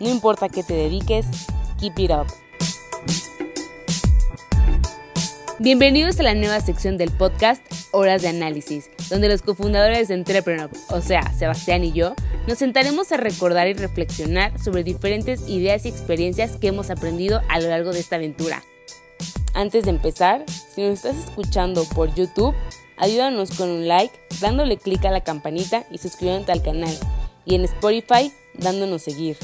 No 0.00 0.08
importa 0.08 0.48
qué 0.48 0.62
te 0.62 0.72
dediques, 0.72 1.26
keep 1.78 1.98
it 1.98 2.10
up. 2.10 2.26
Bienvenidos 5.58 6.18
a 6.18 6.22
la 6.22 6.34
nueva 6.34 6.58
sección 6.62 6.96
del 6.96 7.10
podcast 7.10 7.62
Horas 7.90 8.22
de 8.22 8.28
Análisis, 8.28 8.90
donde 9.10 9.28
los 9.28 9.42
cofundadores 9.42 10.08
de 10.08 10.14
Entrepreneur, 10.14 10.70
o 10.88 11.02
sea, 11.02 11.30
Sebastián 11.34 11.84
y 11.84 11.92
yo, 11.92 12.14
nos 12.48 12.56
sentaremos 12.56 13.12
a 13.12 13.18
recordar 13.18 13.68
y 13.68 13.74
reflexionar 13.74 14.58
sobre 14.58 14.84
diferentes 14.84 15.46
ideas 15.46 15.84
y 15.84 15.90
experiencias 15.90 16.56
que 16.56 16.68
hemos 16.68 16.88
aprendido 16.88 17.42
a 17.50 17.60
lo 17.60 17.68
largo 17.68 17.92
de 17.92 18.00
esta 18.00 18.16
aventura. 18.16 18.62
Antes 19.52 19.84
de 19.84 19.90
empezar, 19.90 20.46
si 20.74 20.80
nos 20.80 20.94
estás 20.94 21.16
escuchando 21.16 21.84
por 21.84 22.14
YouTube, 22.14 22.54
ayúdanos 22.96 23.50
con 23.50 23.68
un 23.68 23.86
like, 23.86 24.18
dándole 24.40 24.78
clic 24.78 25.04
a 25.04 25.10
la 25.10 25.20
campanita 25.20 25.84
y 25.90 25.98
suscribiéndote 25.98 26.52
al 26.52 26.62
canal. 26.62 26.98
Y 27.44 27.54
en 27.54 27.64
Spotify, 27.64 28.32
dándonos 28.54 29.02
seguir. 29.02 29.36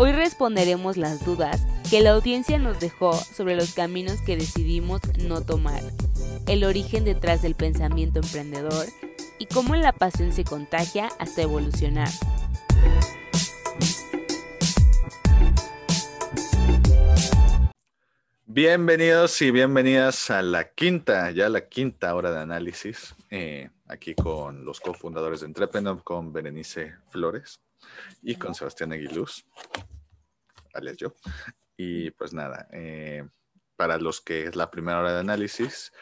Hoy 0.00 0.12
responderemos 0.12 0.96
las 0.96 1.24
dudas 1.24 1.66
que 1.90 2.00
la 2.00 2.10
audiencia 2.10 2.56
nos 2.56 2.78
dejó 2.78 3.14
sobre 3.14 3.56
los 3.56 3.74
caminos 3.74 4.22
que 4.22 4.36
decidimos 4.36 5.00
no 5.24 5.44
tomar, 5.44 5.82
el 6.46 6.62
origen 6.62 7.04
detrás 7.04 7.42
del 7.42 7.56
pensamiento 7.56 8.20
emprendedor 8.20 8.86
y 9.40 9.46
cómo 9.46 9.74
la 9.74 9.90
pasión 9.90 10.32
se 10.32 10.44
contagia 10.44 11.08
hasta 11.18 11.42
evolucionar. 11.42 12.10
Bienvenidos 18.46 19.42
y 19.42 19.50
bienvenidas 19.50 20.30
a 20.30 20.42
la 20.42 20.70
quinta, 20.70 21.32
ya 21.32 21.48
la 21.48 21.66
quinta 21.66 22.14
hora 22.14 22.30
de 22.30 22.38
análisis, 22.38 23.16
eh, 23.30 23.68
aquí 23.88 24.14
con 24.14 24.64
los 24.64 24.78
cofundadores 24.78 25.40
de 25.40 25.46
Entrepreneur, 25.46 26.00
con 26.04 26.32
Berenice 26.32 26.94
Flores 27.08 27.58
y 28.22 28.36
con 28.36 28.54
Sebastián 28.54 28.92
Aguiluz, 28.92 29.44
alias 30.74 30.96
yo. 30.96 31.14
Y 31.76 32.10
pues 32.12 32.32
nada, 32.32 32.68
eh, 32.72 33.26
para 33.76 33.98
los 33.98 34.20
que 34.20 34.44
es 34.44 34.56
la 34.56 34.70
primera 34.70 34.98
hora 34.98 35.12
de 35.12 35.20
análisis, 35.20 35.92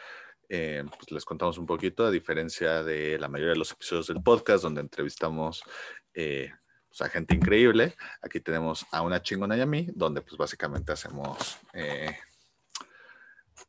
eh, 0.49 0.83
pues 0.97 1.11
les 1.11 1.25
contamos 1.25 1.57
un 1.57 1.65
poquito, 1.65 2.05
a 2.05 2.11
diferencia 2.11 2.83
de 2.83 3.19
la 3.19 3.27
mayoría 3.27 3.53
de 3.53 3.59
los 3.59 3.71
episodios 3.71 4.07
del 4.07 4.23
podcast, 4.23 4.63
donde 4.63 4.81
entrevistamos 4.81 5.63
eh, 6.13 6.51
pues, 6.87 7.01
a 7.01 7.09
gente 7.09 7.35
increíble, 7.35 7.95
aquí 8.21 8.39
tenemos 8.39 8.85
a 8.91 9.01
una 9.01 9.21
chingona 9.21 9.57
y 9.57 9.61
a 9.61 9.65
mí, 9.65 9.87
donde 9.93 10.21
pues 10.21 10.37
básicamente 10.37 10.91
hacemos 10.91 11.59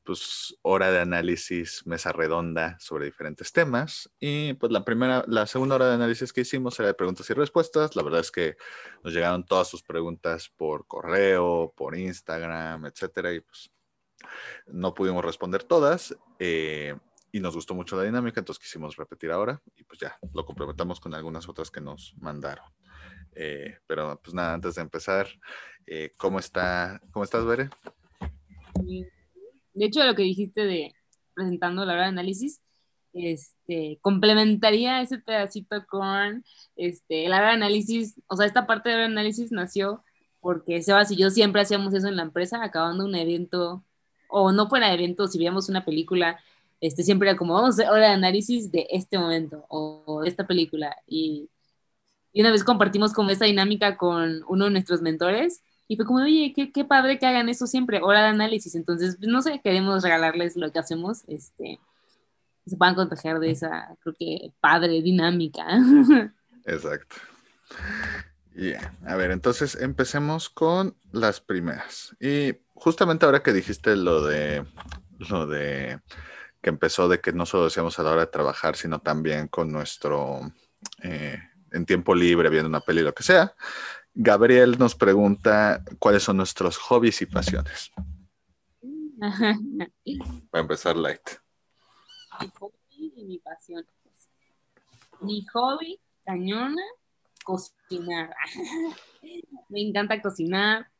pues, 0.08 0.56
hora 0.62 0.90
de 0.90 1.00
análisis, 1.00 1.86
mesa 1.86 2.12
redonda 2.12 2.78
sobre 2.80 3.04
diferentes 3.04 3.52
temas. 3.52 4.10
Y 4.18 4.54
pues 4.54 4.72
la 4.72 4.82
primera, 4.82 5.22
la 5.28 5.46
segunda 5.46 5.74
hora 5.74 5.88
de 5.88 5.96
análisis 5.96 6.32
que 6.32 6.40
hicimos 6.40 6.80
era 6.80 6.88
de 6.88 6.94
preguntas 6.94 7.28
y 7.28 7.34
respuestas. 7.34 7.94
La 7.94 8.02
verdad 8.02 8.20
es 8.20 8.30
que 8.30 8.56
nos 9.04 9.12
llegaron 9.12 9.44
todas 9.44 9.68
sus 9.68 9.82
preguntas 9.82 10.48
por 10.48 10.86
correo, 10.86 11.74
por 11.76 11.94
Instagram, 11.94 12.86
etcétera, 12.86 13.34
y 13.34 13.40
pues 13.40 13.70
no 14.66 14.94
pudimos 14.94 15.22
responder 15.22 15.64
todas. 15.64 16.16
Eh, 16.38 16.96
y 17.30 17.40
nos 17.40 17.54
gustó 17.54 17.74
mucho 17.74 17.94
la 17.94 18.04
dinámica, 18.04 18.40
entonces 18.40 18.64
quisimos 18.64 18.96
repetir 18.96 19.30
ahora 19.30 19.60
y 19.76 19.84
pues 19.84 20.00
ya 20.00 20.18
lo 20.32 20.46
complementamos 20.46 21.00
con 21.00 21.12
algunas 21.12 21.46
otras 21.50 21.70
que 21.70 21.82
nos 21.82 22.14
mandaron. 22.16 22.64
Eh, 23.34 23.76
pero 23.86 24.18
pues 24.24 24.32
nada, 24.32 24.54
antes 24.54 24.76
de 24.76 24.80
empezar, 24.80 25.28
eh, 25.86 26.14
¿cómo 26.16 26.38
está, 26.38 26.98
cómo 27.10 27.24
estás, 27.24 27.44
Bere? 27.44 27.68
De 29.78 29.86
hecho, 29.86 30.04
lo 30.04 30.14
que 30.14 30.22
dijiste 30.22 30.64
de 30.64 30.94
presentando 31.34 31.84
la 31.84 31.92
hora 31.94 32.02
de 32.02 32.08
análisis, 32.08 32.60
este, 33.12 33.98
complementaría 34.02 35.00
ese 35.00 35.18
pedacito 35.18 35.86
con 35.86 36.44
este, 36.76 37.28
la 37.28 37.38
hora 37.38 37.48
de 37.48 37.54
análisis, 37.54 38.20
o 38.28 38.36
sea, 38.36 38.46
esta 38.46 38.66
parte 38.66 38.88
de 38.88 38.94
la 38.94 39.00
hora 39.02 39.08
de 39.08 39.12
análisis 39.12 39.52
nació 39.52 40.04
porque 40.40 40.82
Sebas 40.82 41.10
y 41.10 41.16
yo 41.16 41.30
siempre 41.30 41.62
hacíamos 41.62 41.94
eso 41.94 42.08
en 42.08 42.16
la 42.16 42.22
empresa, 42.22 42.62
acabando 42.62 43.04
un 43.04 43.14
evento, 43.14 43.84
o 44.28 44.52
no 44.52 44.68
fuera 44.68 44.92
evento, 44.92 45.26
si 45.26 45.38
veíamos 45.38 45.68
una 45.68 45.84
película, 45.84 46.38
este, 46.80 47.02
siempre 47.02 47.28
era 47.30 47.38
como, 47.38 47.54
vamos 47.54 47.70
a 47.70 47.82
hacer 47.82 47.92
hora 47.92 48.08
de 48.08 48.14
análisis 48.14 48.70
de 48.70 48.86
este 48.90 49.18
momento, 49.18 49.64
o, 49.68 50.22
de 50.22 50.28
esta 50.28 50.46
película, 50.46 50.96
y, 51.06 51.50
y 52.32 52.40
una 52.42 52.50
vez 52.52 52.64
compartimos 52.64 53.12
como 53.12 53.30
esa 53.30 53.46
dinámica 53.46 53.96
con 53.96 54.42
uno 54.48 54.66
de 54.66 54.70
nuestros 54.70 55.02
mentores, 55.02 55.62
y 55.88 55.96
fue 55.96 56.04
como, 56.04 56.20
oye, 56.20 56.52
qué, 56.54 56.84
padre 56.84 57.18
que 57.18 57.26
hagan 57.26 57.48
eso 57.48 57.66
siempre, 57.66 58.00
hora 58.02 58.20
de 58.20 58.28
análisis. 58.28 58.74
Entonces, 58.74 59.18
no 59.20 59.40
sé, 59.40 59.60
queremos 59.64 60.02
regalarles 60.02 60.54
lo 60.56 60.70
que 60.70 60.78
hacemos, 60.78 61.24
este, 61.26 61.80
se 62.66 62.76
puedan 62.76 62.94
contagiar 62.94 63.40
de 63.40 63.50
esa, 63.50 63.96
creo 64.00 64.14
que, 64.18 64.52
padre 64.60 65.00
dinámica. 65.00 65.66
Exacto. 66.66 67.16
Yeah. 68.54 68.94
A 69.06 69.16
ver, 69.16 69.30
entonces 69.30 69.76
empecemos 69.80 70.50
con 70.50 70.94
las 71.10 71.40
primeras. 71.40 72.14
Y 72.20 72.56
justamente 72.74 73.24
ahora 73.24 73.42
que 73.42 73.52
dijiste 73.52 73.96
lo 73.96 74.24
de 74.24 74.66
lo 75.30 75.46
de 75.46 76.00
que 76.60 76.70
empezó 76.70 77.08
de 77.08 77.20
que 77.20 77.32
no 77.32 77.46
solo 77.46 77.64
decíamos 77.64 77.98
a 77.98 78.02
la 78.02 78.10
hora 78.10 78.20
de 78.22 78.32
trabajar, 78.32 78.76
sino 78.76 78.98
también 78.98 79.48
con 79.48 79.70
nuestro 79.70 80.40
eh, 81.02 81.38
en 81.72 81.86
tiempo 81.86 82.14
libre, 82.14 82.50
viendo 82.50 82.68
una 82.68 82.80
peli, 82.80 83.02
lo 83.02 83.14
que 83.14 83.22
sea. 83.22 83.54
Gabriel 84.20 84.76
nos 84.80 84.96
pregunta 84.96 85.84
cuáles 86.00 86.24
son 86.24 86.38
nuestros 86.38 86.76
hobbies 86.76 87.22
y 87.22 87.26
pasiones. 87.26 87.92
Va 89.22 90.58
a 90.58 90.58
empezar 90.58 90.96
light. 90.96 91.20
Mi 92.40 92.48
hobby 92.58 93.12
y 93.14 93.24
mi 93.24 93.38
pasión. 93.38 93.86
Mi 95.20 95.46
hobby, 95.52 96.00
cañona, 96.24 96.82
cocinar. 97.44 98.34
me 99.68 99.82
encanta 99.82 100.20
cocinar, 100.20 100.90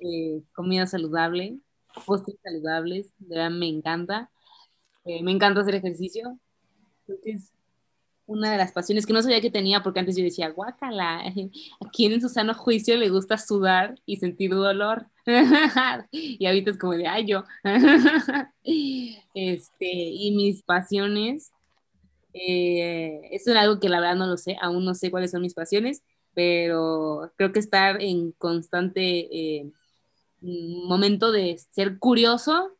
eh, 0.00 0.42
comida 0.54 0.86
saludable, 0.86 1.58
postres 2.06 2.38
saludables, 2.42 3.12
de 3.18 3.28
verdad 3.28 3.50
me 3.50 3.68
encanta. 3.68 4.30
Eh, 5.04 5.22
me 5.22 5.32
encanta 5.32 5.60
hacer 5.60 5.74
ejercicio. 5.74 6.38
Creo 7.04 7.18
que 7.22 7.32
es 7.32 7.52
una 8.26 8.52
de 8.52 8.58
las 8.58 8.72
pasiones 8.72 9.06
que 9.06 9.12
no 9.12 9.22
sabía 9.22 9.40
que 9.40 9.50
tenía, 9.50 9.82
porque 9.82 10.00
antes 10.00 10.16
yo 10.16 10.24
decía, 10.24 10.50
guácala, 10.50 11.20
¿a 11.80 11.90
quién 11.92 12.12
en 12.12 12.20
su 12.20 12.28
sano 12.28 12.54
juicio 12.54 12.96
le 12.96 13.10
gusta 13.10 13.38
sudar 13.38 13.94
y 14.06 14.16
sentir 14.16 14.50
dolor? 14.50 15.06
y 16.10 16.44
ahorita 16.46 16.70
es 16.70 16.78
como 16.78 16.94
de, 16.94 17.06
ay, 17.06 17.26
yo. 17.26 17.44
este, 19.34 19.86
y 19.86 20.32
mis 20.32 20.62
pasiones, 20.62 21.52
eh, 22.32 23.20
eso 23.30 23.50
es 23.50 23.56
algo 23.56 23.80
que 23.80 23.88
la 23.88 24.00
verdad 24.00 24.16
no 24.16 24.26
lo 24.26 24.36
sé, 24.36 24.56
aún 24.60 24.84
no 24.84 24.94
sé 24.94 25.10
cuáles 25.10 25.30
son 25.30 25.42
mis 25.42 25.54
pasiones, 25.54 26.02
pero 26.34 27.32
creo 27.36 27.52
que 27.52 27.58
estar 27.58 28.00
en 28.00 28.32
constante 28.32 29.28
eh, 29.30 29.70
momento 30.40 31.30
de 31.30 31.58
ser 31.70 31.98
curioso, 31.98 32.70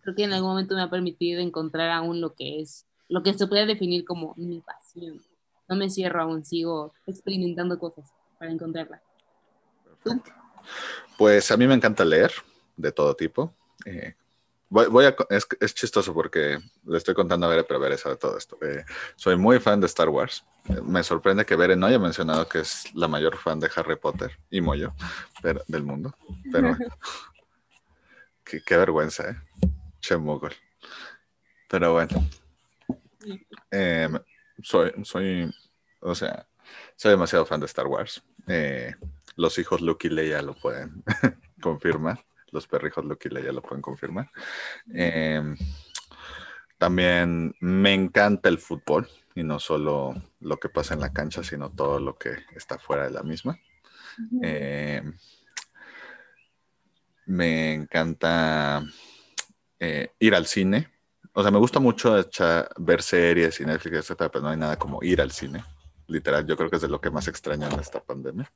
creo 0.00 0.16
que 0.16 0.24
en 0.24 0.32
algún 0.32 0.50
momento 0.50 0.74
me 0.74 0.82
ha 0.82 0.90
permitido 0.90 1.40
encontrar 1.40 1.90
aún 1.90 2.20
lo 2.20 2.34
que 2.34 2.60
es 2.60 2.86
lo 3.12 3.22
que 3.22 3.34
se 3.34 3.46
puede 3.46 3.66
definir 3.66 4.06
como 4.06 4.32
mi 4.38 4.62
pasión. 4.62 5.20
No 5.68 5.76
me 5.76 5.90
cierro 5.90 6.22
aún, 6.22 6.46
sigo 6.46 6.94
experimentando 7.06 7.78
cosas 7.78 8.10
para 8.38 8.50
encontrarla. 8.50 9.02
Pues 11.18 11.50
a 11.50 11.58
mí 11.58 11.66
me 11.66 11.74
encanta 11.74 12.06
leer 12.06 12.32
de 12.74 12.90
todo 12.90 13.14
tipo. 13.14 13.54
Eh, 13.84 14.14
voy, 14.70 15.04
a, 15.04 15.14
es, 15.28 15.74
chistoso 15.74 16.14
porque 16.14 16.58
le 16.86 16.96
estoy 16.96 17.12
contando 17.12 17.44
a 17.44 17.50
Bere, 17.50 17.64
pero 17.64 17.78
Bere 17.78 17.98
sabe 17.98 18.16
todo 18.16 18.38
esto. 18.38 18.56
Eh, 18.62 18.82
soy 19.14 19.36
muy 19.36 19.60
fan 19.60 19.78
de 19.78 19.88
Star 19.88 20.08
Wars. 20.08 20.42
me 20.82 21.04
sorprende 21.04 21.44
que 21.44 21.54
Bere 21.54 21.76
no 21.76 21.88
haya 21.88 21.98
mencionado 21.98 22.48
que 22.48 22.60
es 22.60 22.94
la 22.94 23.08
mayor 23.08 23.36
fan 23.36 23.60
de 23.60 23.70
Harry 23.76 23.96
Potter 23.96 24.38
y 24.48 24.62
Moyo 24.62 24.94
del 25.68 25.82
mundo. 25.82 26.16
Pero 26.50 26.74
qué, 28.44 28.62
qué, 28.64 28.76
vergüenza, 28.78 29.28
¿eh? 29.28 29.36
Che 30.00 30.16
Pero 31.68 31.92
bueno, 31.92 32.28
eh, 33.70 34.08
soy, 34.62 34.92
soy, 35.04 35.50
o 36.00 36.14
sea, 36.14 36.46
soy 36.96 37.10
demasiado 37.10 37.46
fan 37.46 37.60
de 37.60 37.66
Star 37.66 37.86
Wars. 37.86 38.22
Eh, 38.46 38.94
los 39.36 39.58
hijos 39.58 39.80
Luke 39.80 40.06
y 40.08 40.10
Leia 40.10 40.42
lo 40.42 40.54
pueden 40.54 41.02
confirmar. 41.62 42.24
Los 42.50 42.66
perrijos 42.66 43.04
Luke 43.04 43.28
y 43.28 43.34
Leia 43.34 43.52
lo 43.52 43.62
pueden 43.62 43.82
confirmar. 43.82 44.30
Eh, 44.94 45.42
también 46.78 47.54
me 47.60 47.94
encanta 47.94 48.48
el 48.48 48.58
fútbol 48.58 49.08
y 49.34 49.42
no 49.42 49.58
solo 49.58 50.14
lo 50.40 50.56
que 50.58 50.68
pasa 50.68 50.94
en 50.94 51.00
la 51.00 51.12
cancha, 51.12 51.42
sino 51.42 51.70
todo 51.70 52.00
lo 52.00 52.18
que 52.18 52.36
está 52.56 52.78
fuera 52.78 53.04
de 53.04 53.10
la 53.10 53.22
misma. 53.22 53.58
Eh, 54.42 55.02
me 57.26 57.74
encanta 57.74 58.84
eh, 59.78 60.10
ir 60.18 60.34
al 60.34 60.46
cine. 60.46 60.91
O 61.34 61.42
sea, 61.42 61.50
me 61.50 61.58
gusta 61.58 61.80
mucho 61.80 62.14
ver 62.78 63.02
series 63.02 63.60
y 63.60 63.64
Netflix, 63.64 63.96
etcétera, 63.96 64.30
pero 64.30 64.42
no 64.44 64.50
hay 64.50 64.56
nada 64.56 64.78
como 64.78 65.02
ir 65.02 65.20
al 65.20 65.30
cine. 65.30 65.64
Literal, 66.06 66.46
yo 66.46 66.56
creo 66.56 66.68
que 66.68 66.76
es 66.76 66.82
de 66.82 66.88
lo 66.88 67.00
que 67.00 67.10
más 67.10 67.26
extraño 67.28 67.68
en 67.68 67.80
esta 67.80 68.02
pandemia. 68.02 68.52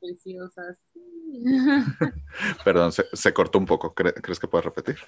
Preciosas. 0.00 0.78
Perdón, 2.64 2.92
se, 2.92 3.32
cortó 3.32 3.58
un 3.58 3.64
poco. 3.64 3.94
¿Crees 3.94 4.38
que 4.38 4.48
puedes 4.48 4.66
repetir? 4.66 4.98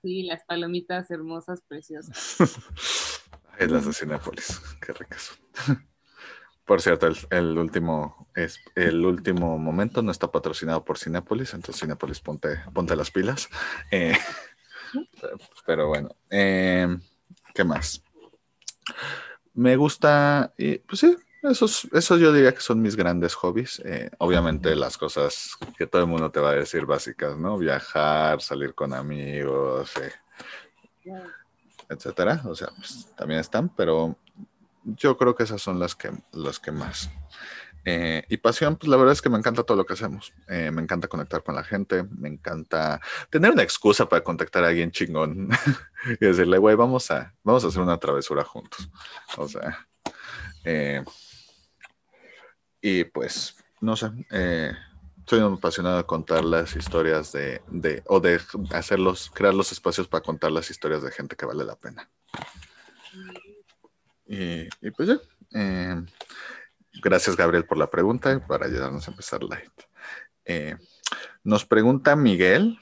Sí, 0.00 0.22
las 0.22 0.44
palomitas 0.44 1.10
hermosas, 1.10 1.60
preciosas. 1.66 2.36
Es 3.58 3.70
las 3.70 3.86
de 3.86 3.92
Cinepolis, 3.94 4.60
qué 4.82 4.92
ricas. 4.92 5.38
Por 6.66 6.82
cierto, 6.82 7.08
el, 7.30 7.56
último 7.56 8.28
es 8.34 8.60
el 8.74 9.06
último 9.06 9.56
momento 9.56 10.02
no 10.02 10.10
está 10.10 10.32
patrocinado 10.32 10.84
por 10.84 10.98
Cinepolis, 10.98 11.54
entonces 11.54 11.80
Cinepolis 11.80 12.20
ponte, 12.20 12.60
ponte 12.74 12.96
las 12.96 13.12
pilas. 13.12 13.48
Eh, 13.92 14.18
pero 15.64 15.88
bueno, 15.88 16.08
eh, 16.30 16.88
¿qué 17.54 17.64
más? 17.64 18.02
Me 19.54 19.76
gusta, 19.76 20.52
y, 20.58 20.78
pues 20.78 21.00
sí, 21.00 21.16
esos, 21.42 21.86
esos 21.92 22.20
yo 22.20 22.32
diría 22.32 22.52
que 22.52 22.60
son 22.60 22.82
mis 22.82 22.96
grandes 22.96 23.34
hobbies. 23.34 23.80
Eh, 23.84 24.10
obviamente 24.18 24.74
las 24.74 24.98
cosas 24.98 25.56
que 25.78 25.86
todo 25.86 26.02
el 26.02 26.08
mundo 26.08 26.30
te 26.30 26.40
va 26.40 26.50
a 26.50 26.54
decir 26.54 26.86
básicas, 26.86 27.36
¿no? 27.36 27.56
Viajar, 27.58 28.40
salir 28.40 28.74
con 28.74 28.92
amigos, 28.92 29.92
etcétera. 31.88 32.42
O 32.44 32.54
sea, 32.54 32.68
pues, 32.76 33.12
también 33.16 33.40
están, 33.40 33.68
pero 33.68 34.16
yo 34.84 35.16
creo 35.16 35.34
que 35.34 35.44
esas 35.44 35.62
son 35.62 35.78
las 35.78 35.94
que, 35.94 36.10
las 36.32 36.58
que 36.58 36.72
más. 36.72 37.10
Eh, 37.88 38.24
y 38.28 38.36
pasión, 38.38 38.74
pues 38.74 38.88
la 38.88 38.96
verdad 38.96 39.12
es 39.12 39.22
que 39.22 39.28
me 39.28 39.38
encanta 39.38 39.62
todo 39.62 39.76
lo 39.76 39.86
que 39.86 39.92
hacemos. 39.92 40.32
Eh, 40.48 40.72
me 40.72 40.82
encanta 40.82 41.06
conectar 41.06 41.44
con 41.44 41.54
la 41.54 41.62
gente, 41.62 42.02
me 42.02 42.28
encanta 42.28 43.00
tener 43.30 43.52
una 43.52 43.62
excusa 43.62 44.08
para 44.08 44.24
contactar 44.24 44.64
a 44.64 44.68
alguien 44.68 44.90
chingón 44.90 45.48
y 46.20 46.26
decirle, 46.26 46.58
güey, 46.58 46.74
vamos 46.74 47.12
a, 47.12 47.32
vamos 47.44 47.64
a 47.64 47.68
hacer 47.68 47.80
una 47.80 47.96
travesura 47.98 48.42
juntos. 48.42 48.90
O 49.36 49.46
sea, 49.46 49.86
eh, 50.64 51.04
y 52.80 53.04
pues, 53.04 53.54
no 53.80 53.94
sé, 53.94 54.10
soy 55.24 55.38
un 55.38 55.54
apasionado 55.54 55.98
de 55.98 56.04
contar 56.04 56.44
las 56.44 56.74
historias 56.74 57.30
de, 57.30 57.62
de, 57.68 58.02
o 58.06 58.18
de 58.18 58.40
hacerlos, 58.72 59.30
crear 59.32 59.54
los 59.54 59.70
espacios 59.70 60.08
para 60.08 60.24
contar 60.24 60.50
las 60.50 60.72
historias 60.72 61.04
de 61.04 61.12
gente 61.12 61.36
que 61.36 61.46
vale 61.46 61.64
la 61.64 61.76
pena. 61.76 62.10
Y, 64.26 64.68
pues 64.90 65.08
ya. 65.08 66.04
Gracias, 67.02 67.36
Gabriel, 67.36 67.64
por 67.64 67.78
la 67.78 67.90
pregunta 67.90 68.44
para 68.46 68.66
ayudarnos 68.66 69.06
a 69.06 69.10
empezar 69.10 69.42
light. 69.42 69.72
Eh, 70.44 70.76
nos 71.42 71.64
pregunta 71.64 72.16
Miguel 72.16 72.78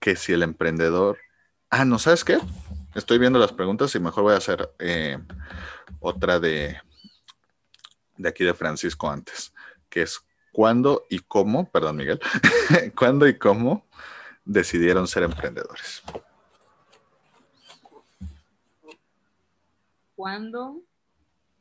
que 0.00 0.16
si 0.16 0.32
el 0.32 0.42
emprendedor. 0.42 1.18
Ah, 1.70 1.84
no, 1.84 1.98
¿sabes 1.98 2.24
qué? 2.24 2.38
Estoy 2.94 3.18
viendo 3.18 3.38
las 3.38 3.52
preguntas 3.52 3.94
y 3.94 4.00
mejor 4.00 4.24
voy 4.24 4.34
a 4.34 4.38
hacer 4.38 4.70
eh, 4.78 5.18
otra 6.00 6.38
de, 6.38 6.80
de 8.16 8.28
aquí 8.28 8.44
de 8.44 8.54
Francisco 8.54 9.10
antes, 9.10 9.52
que 9.88 10.02
es 10.02 10.20
cuándo 10.52 11.04
y 11.10 11.20
cómo, 11.20 11.70
perdón 11.70 11.96
Miguel, 11.96 12.20
cuándo 12.96 13.26
y 13.26 13.38
cómo 13.38 13.86
decidieron 14.44 15.08
ser 15.08 15.24
emprendedores. 15.24 16.02
cuándo 20.14 20.82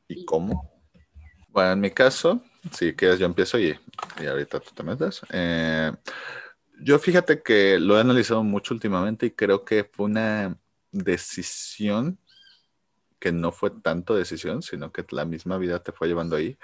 y 0.07 0.25
cómo. 0.25 0.71
Bueno, 1.49 1.73
en 1.73 1.79
mi 1.81 1.91
caso, 1.91 2.41
si 2.71 2.93
quieres 2.93 3.19
yo 3.19 3.25
empiezo 3.25 3.59
y, 3.59 3.77
ahorita 4.19 4.59
tú 4.59 4.71
te 4.73 4.83
metes. 4.83 5.21
Eh, 5.31 5.91
yo 6.81 6.99
fíjate 6.99 7.41
que 7.41 7.79
lo 7.79 7.97
he 7.97 8.01
analizado 8.01 8.43
mucho 8.43 8.73
últimamente 8.73 9.27
y 9.27 9.31
creo 9.31 9.63
que 9.63 9.83
fue 9.83 10.07
una 10.07 10.57
decisión 10.91 12.19
que 13.19 13.31
no 13.31 13.51
fue 13.51 13.69
tanto 13.69 14.15
decisión, 14.15 14.61
sino 14.61 14.91
que 14.91 15.05
la 15.11 15.25
misma 15.25 15.57
vida 15.57 15.81
te 15.81 15.93
fue 15.93 16.07
llevando 16.07 16.35
ahí, 16.35 16.57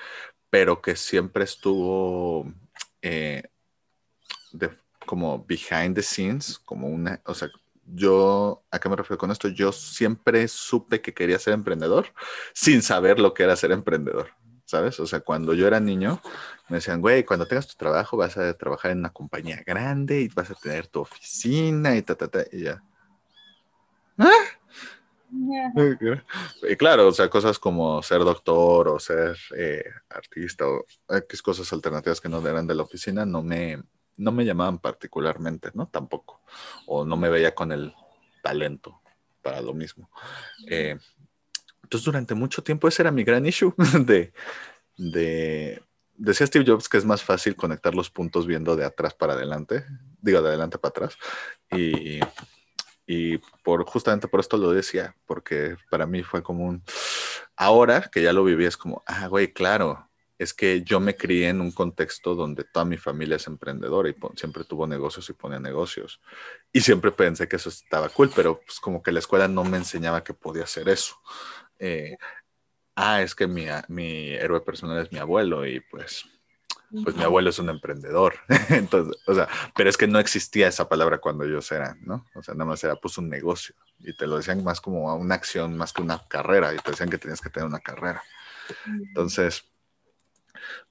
pero 0.49 0.81
que 0.81 0.95
siempre 0.95 1.45
estuvo 1.45 2.51
eh, 3.01 3.43
como 5.05 5.45
behind 5.45 5.95
the 5.95 6.01
scenes, 6.01 6.59
como 6.59 6.87
una, 6.87 7.21
o 7.25 7.33
sea, 7.33 7.49
yo, 7.93 8.63
¿a 8.71 8.79
qué 8.79 8.89
me 8.89 8.95
refiero 8.95 9.17
con 9.17 9.31
esto? 9.31 9.47
Yo 9.47 9.71
siempre 9.71 10.47
supe 10.47 11.01
que 11.01 11.13
quería 11.13 11.39
ser 11.39 11.53
emprendedor 11.53 12.07
sin 12.53 12.81
saber 12.81 13.19
lo 13.19 13.33
que 13.33 13.43
era 13.43 13.55
ser 13.55 13.71
emprendedor, 13.71 14.29
¿sabes? 14.65 14.99
O 14.99 15.05
sea, 15.05 15.21
cuando 15.21 15.53
yo 15.53 15.67
era 15.67 15.79
niño, 15.79 16.21
me 16.69 16.77
decían, 16.77 17.01
güey, 17.01 17.23
cuando 17.23 17.47
tengas 17.47 17.67
tu 17.67 17.75
trabajo 17.75 18.17
vas 18.17 18.37
a 18.37 18.53
trabajar 18.55 18.91
en 18.91 18.99
una 18.99 19.11
compañía 19.11 19.63
grande 19.65 20.21
y 20.21 20.27
vas 20.29 20.51
a 20.51 20.55
tener 20.55 20.87
tu 20.87 21.01
oficina 21.01 21.95
y 21.95 22.01
ta, 22.01 22.15
ta, 22.15 22.27
ta, 22.27 22.43
y 22.51 22.63
ya. 22.63 22.83
¿Ah? 24.17 24.29
Y 26.63 26.75
claro, 26.75 27.07
o 27.07 27.11
sea, 27.11 27.29
cosas 27.29 27.59
como 27.59 28.01
ser 28.01 28.19
doctor 28.23 28.87
o 28.87 28.99
ser 28.99 29.37
eh, 29.55 29.85
artista 30.09 30.65
o 30.67 30.83
X 31.07 31.41
cosas 31.43 31.71
alternativas 31.71 32.19
que 32.19 32.29
no 32.29 32.45
eran 32.47 32.65
de 32.65 32.73
la 32.73 32.81
oficina 32.81 33.25
no 33.27 33.43
me, 33.43 33.79
no 34.19 34.31
me 34.31 34.45
llamaban 34.45 34.79
particularmente, 34.79 35.71
¿no? 35.73 35.87
Tampoco. 35.87 36.41
O 36.85 37.05
no 37.05 37.15
me 37.17 37.29
veía 37.29 37.55
con 37.55 37.71
el 37.71 37.93
talento 38.43 39.01
para 39.41 39.61
lo 39.61 39.73
mismo. 39.73 40.09
Eh, 40.67 40.97
entonces, 41.83 42.05
durante 42.05 42.35
mucho 42.35 42.61
tiempo 42.61 42.87
ese 42.87 43.01
era 43.01 43.11
mi 43.11 43.23
gran 43.23 43.45
issue 43.45 43.73
de, 44.05 44.33
de, 44.97 45.81
decía 46.15 46.45
Steve 46.45 46.65
Jobs 46.67 46.89
que 46.89 46.97
es 46.97 47.05
más 47.05 47.23
fácil 47.23 47.55
conectar 47.55 47.95
los 47.95 48.09
puntos 48.09 48.45
viendo 48.45 48.75
de 48.75 48.85
atrás 48.85 49.13
para 49.13 49.33
adelante, 49.33 49.85
digo, 50.21 50.41
de 50.41 50.49
adelante 50.49 50.77
para 50.77 50.89
atrás. 50.89 51.17
Y, 51.71 52.19
y 53.07 53.37
por, 53.63 53.85
justamente 53.85 54.27
por 54.27 54.41
esto 54.41 54.57
lo 54.57 54.71
decía, 54.71 55.15
porque 55.25 55.77
para 55.89 56.05
mí 56.05 56.23
fue 56.23 56.43
como 56.43 56.65
un, 56.65 56.83
ahora 57.55 58.01
que 58.11 58.21
ya 58.21 58.33
lo 58.33 58.43
viví, 58.43 58.65
es 58.65 58.77
como, 58.77 59.01
ah, 59.05 59.27
güey, 59.27 59.53
claro, 59.53 60.08
es 60.39 60.53
que 60.53 60.83
yo 60.83 61.01
me 61.01 61.17
crié 61.17 61.49
en 61.49 61.59
un 61.59 61.71
contexto 61.71 62.33
donde 62.33 62.63
toda 62.63 62.85
mi 62.85 62.97
familia 62.97 63.35
es 63.35 63.45
emprendedora 63.45 64.09
y 64.09 64.15
siempre 64.37 64.63
tuvo 64.63 64.87
negocios 64.87 65.29
y 65.29 65.33
ponía 65.33 65.59
negocios. 65.59 66.21
Y 66.71 66.79
siempre 66.79 67.11
pensé 67.11 67.49
que 67.49 67.57
eso 67.57 67.67
estaba 67.67 68.07
cool, 68.07 68.31
pero 68.33 68.61
pues 68.61 68.79
como 68.79 69.03
que 69.03 69.11
la 69.11 69.19
escuela 69.19 69.49
no 69.49 69.65
me 69.65 69.75
enseñaba 69.75 70.23
que 70.23 70.33
podía 70.33 70.63
hacer 70.63 70.87
eso. 70.87 71.17
Eh, 71.77 72.15
ah, 72.95 73.21
es 73.21 73.35
que 73.35 73.47
mi, 73.47 73.65
mi, 73.89 74.29
héroe 74.29 74.61
personal 74.61 74.97
es 74.99 75.11
mi 75.11 75.19
abuelo 75.19 75.67
y 75.67 75.81
pues, 75.81 76.23
pues 77.03 77.17
mi 77.17 77.23
abuelo 77.23 77.49
es 77.49 77.59
un 77.59 77.67
emprendedor. 77.67 78.35
Entonces, 78.69 79.21
o 79.27 79.35
sea, 79.35 79.49
pero 79.75 79.89
es 79.89 79.97
que 79.97 80.07
no 80.07 80.19
existía 80.19 80.69
esa 80.69 80.87
palabra 80.87 81.17
cuando 81.17 81.43
ellos 81.43 81.69
eran, 81.73 81.99
¿no? 82.05 82.25
O 82.33 82.41
sea, 82.41 82.53
nada 82.53 82.69
más 82.69 82.81
era 82.81 82.95
pues 82.95 83.17
un 83.17 83.27
negocio 83.27 83.75
y 83.99 84.15
te 84.15 84.25
lo 84.25 84.37
decían 84.37 84.63
más 84.63 84.79
como 84.79 85.13
una 85.15 85.35
acción, 85.35 85.75
más 85.75 85.91
que 85.91 86.01
una 86.01 86.25
carrera 86.29 86.73
y 86.73 86.77
te 86.77 86.91
decían 86.91 87.09
que 87.09 87.17
tenías 87.17 87.41
que 87.41 87.49
tener 87.49 87.67
una 87.67 87.81
carrera. 87.81 88.23
Entonces, 88.85 89.68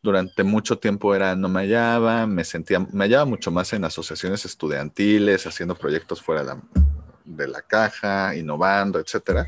durante 0.02 0.44
mucho 0.44 0.78
tiempo 0.78 1.14
era, 1.14 1.34
no 1.37 1.48
me 1.48 1.60
hallaba, 1.60 2.26
me 2.26 2.44
sentía, 2.44 2.80
me 2.80 3.04
hallaba 3.04 3.25
mucho 3.25 3.50
más 3.50 3.72
en 3.72 3.84
asociaciones 3.84 4.44
estudiantiles, 4.44 5.46
haciendo 5.46 5.75
proyectos 5.75 6.22
fuera 6.22 6.44
de 7.25 7.48
la, 7.48 7.62
caja, 7.62 8.34
innovando, 8.34 8.98
etcétera. 8.98 9.46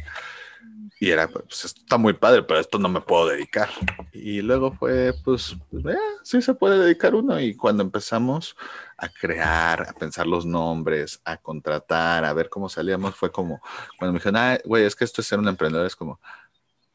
Y 0.99 1.11
era, 1.11 1.29
pues 1.29 1.65
está 1.65 1.97
muy 1.97 2.13
padre, 2.13 2.43
pero 2.43 2.61
esto 2.61 2.79
no 2.79 2.91
me 2.91 3.01
puedo 3.01 3.29
dedicar. 3.29 3.71
Y 4.13 4.43
luego 4.43 4.73
fue, 4.73 5.15
pues, 5.25 5.57
eh, 5.73 5.97
sí 6.23 6.43
se 6.43 6.53
puede 6.53 6.79
dedicar 6.79 7.15
uno. 7.15 7.41
Y 7.41 7.57
cuando 7.57 7.83
empezamos 7.83 8.55
a 8.99 9.09
crear, 9.09 9.89
a 9.89 9.93
pensar 9.95 10.27
los 10.27 10.45
nombres, 10.45 11.23
a 11.25 11.39
contratar, 11.39 12.27
a 12.27 12.35
ver 12.35 12.51
cómo 12.51 12.69
salíamos, 12.69 13.15
fue 13.15 13.33
como, 13.33 13.63
cuando 13.99 14.13
me 14.13 14.19
dijeron, 14.19 14.37
ah, 14.37 14.59
güey, 14.63 14.85
es 14.85 14.95
que 14.95 15.05
esto 15.05 15.23
es 15.23 15.27
ser 15.27 15.39
un 15.39 15.49
emprendedor, 15.49 15.87
es 15.87 15.97
como, 15.97 16.21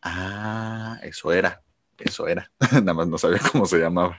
ah, 0.04 1.00
eso 1.02 1.32
era 1.32 1.65
eso 1.98 2.28
era, 2.28 2.52
nada 2.72 2.94
más 2.94 3.08
no 3.08 3.18
sabía 3.18 3.40
cómo 3.52 3.66
se 3.66 3.80
llamaba. 3.80 4.18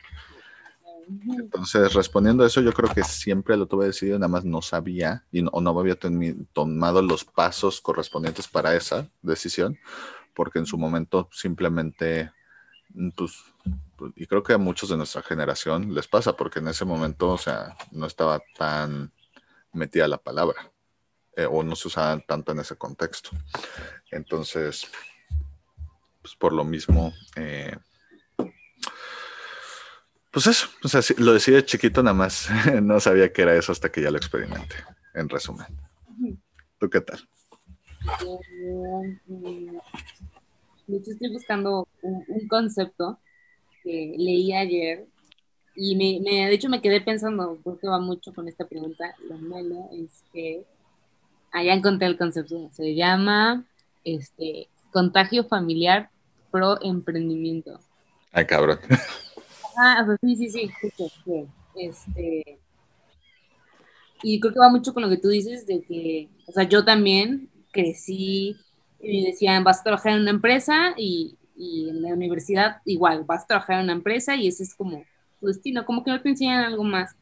Entonces, 1.08 1.94
respondiendo 1.94 2.42
a 2.42 2.48
eso, 2.48 2.60
yo 2.60 2.72
creo 2.72 2.92
que 2.92 3.04
siempre 3.04 3.56
lo 3.56 3.66
tuve 3.66 3.86
decidido, 3.86 4.18
nada 4.18 4.28
más 4.28 4.44
no 4.44 4.60
sabía 4.60 5.24
y 5.30 5.42
no, 5.42 5.50
o 5.52 5.60
no 5.60 5.78
había 5.78 5.96
tomado 6.52 7.00
los 7.00 7.24
pasos 7.24 7.80
correspondientes 7.80 8.48
para 8.48 8.74
esa 8.74 9.08
decisión, 9.22 9.78
porque 10.34 10.58
en 10.58 10.66
su 10.66 10.76
momento 10.76 11.28
simplemente, 11.32 12.32
mm, 12.90 13.10
pues, 13.10 13.34
pues, 13.96 14.12
y 14.16 14.26
creo 14.26 14.42
que 14.42 14.54
a 14.54 14.58
muchos 14.58 14.88
de 14.88 14.96
nuestra 14.96 15.22
generación 15.22 15.94
les 15.94 16.08
pasa, 16.08 16.36
porque 16.36 16.58
en 16.58 16.68
ese 16.68 16.84
momento, 16.84 17.30
o 17.30 17.38
sea, 17.38 17.76
no 17.92 18.06
estaba 18.06 18.40
tan 18.56 19.12
metida 19.72 20.08
la 20.08 20.18
palabra, 20.18 20.72
eh, 21.36 21.46
o 21.48 21.62
no 21.62 21.76
se 21.76 21.88
usaba 21.88 22.18
tanto 22.20 22.52
en 22.52 22.60
ese 22.60 22.76
contexto. 22.76 23.30
Entonces, 24.10 24.90
pues 26.26 26.34
por 26.34 26.52
lo 26.52 26.64
mismo, 26.64 27.12
eh, 27.36 27.76
pues 30.32 30.48
eso, 30.48 30.66
o 30.82 30.88
sea, 30.88 31.00
lo 31.18 31.34
decía 31.34 31.64
chiquito 31.64 32.02
nada 32.02 32.14
más, 32.14 32.48
no 32.82 32.98
sabía 32.98 33.32
que 33.32 33.42
era 33.42 33.54
eso 33.54 33.70
hasta 33.70 33.92
que 33.92 34.02
ya 34.02 34.10
lo 34.10 34.16
experimenté, 34.16 34.74
en 35.14 35.28
resumen. 35.28 35.68
¿Tú 36.80 36.90
qué 36.90 37.00
tal? 37.00 37.20
De 40.88 40.96
hecho, 40.96 41.12
estoy 41.12 41.32
buscando 41.32 41.86
un, 42.02 42.48
concepto 42.48 43.20
que 43.84 44.16
leí 44.18 44.52
ayer 44.52 45.06
y 45.76 45.94
me, 45.94 46.28
me, 46.28 46.48
de 46.48 46.54
hecho 46.54 46.68
me 46.68 46.82
quedé 46.82 47.00
pensando, 47.02 47.56
porque 47.62 47.86
va 47.86 48.00
mucho 48.00 48.34
con 48.34 48.48
esta 48.48 48.66
pregunta, 48.66 49.14
lo 49.28 49.38
malo 49.38 49.88
es 49.92 50.24
que 50.32 50.64
allá 51.52 51.72
encontré 51.72 52.08
el 52.08 52.18
concepto, 52.18 52.68
se 52.72 52.96
llama 52.96 53.64
este, 54.02 54.68
contagio 54.90 55.44
familiar 55.44 56.10
pro 56.56 56.80
emprendimiento. 56.82 57.78
Ay, 58.32 58.46
cabrón. 58.46 58.78
Ah, 59.78 60.06
sí, 60.22 60.36
sí, 60.36 60.48
sí, 60.48 60.70
Este, 61.74 62.58
y 64.22 64.40
creo 64.40 64.54
que 64.54 64.58
va 64.58 64.70
mucho 64.70 64.94
con 64.94 65.02
lo 65.02 65.10
que 65.10 65.18
tú 65.18 65.28
dices 65.28 65.66
de 65.66 65.82
que, 65.82 66.30
o 66.46 66.52
sea, 66.52 66.64
yo 66.64 66.82
también 66.82 67.50
crecí 67.70 68.56
y 69.00 69.20
me 69.20 69.28
decían, 69.28 69.64
vas 69.64 69.80
a 69.80 69.82
trabajar 69.82 70.12
en 70.14 70.22
una 70.22 70.30
empresa 70.30 70.94
y, 70.96 71.36
y 71.54 71.90
en 71.90 72.00
la 72.00 72.14
universidad 72.14 72.80
igual, 72.86 73.24
vas 73.24 73.44
a 73.44 73.48
trabajar 73.48 73.76
en 73.76 73.84
una 73.84 73.92
empresa 73.92 74.34
y 74.34 74.48
ese 74.48 74.62
es 74.62 74.74
como 74.74 75.04
tu 75.40 75.48
destino, 75.48 75.84
como 75.84 76.02
que 76.02 76.10
no 76.10 76.22
te 76.22 76.30
enseñan 76.30 76.64
algo 76.64 76.82
más. 76.82 77.14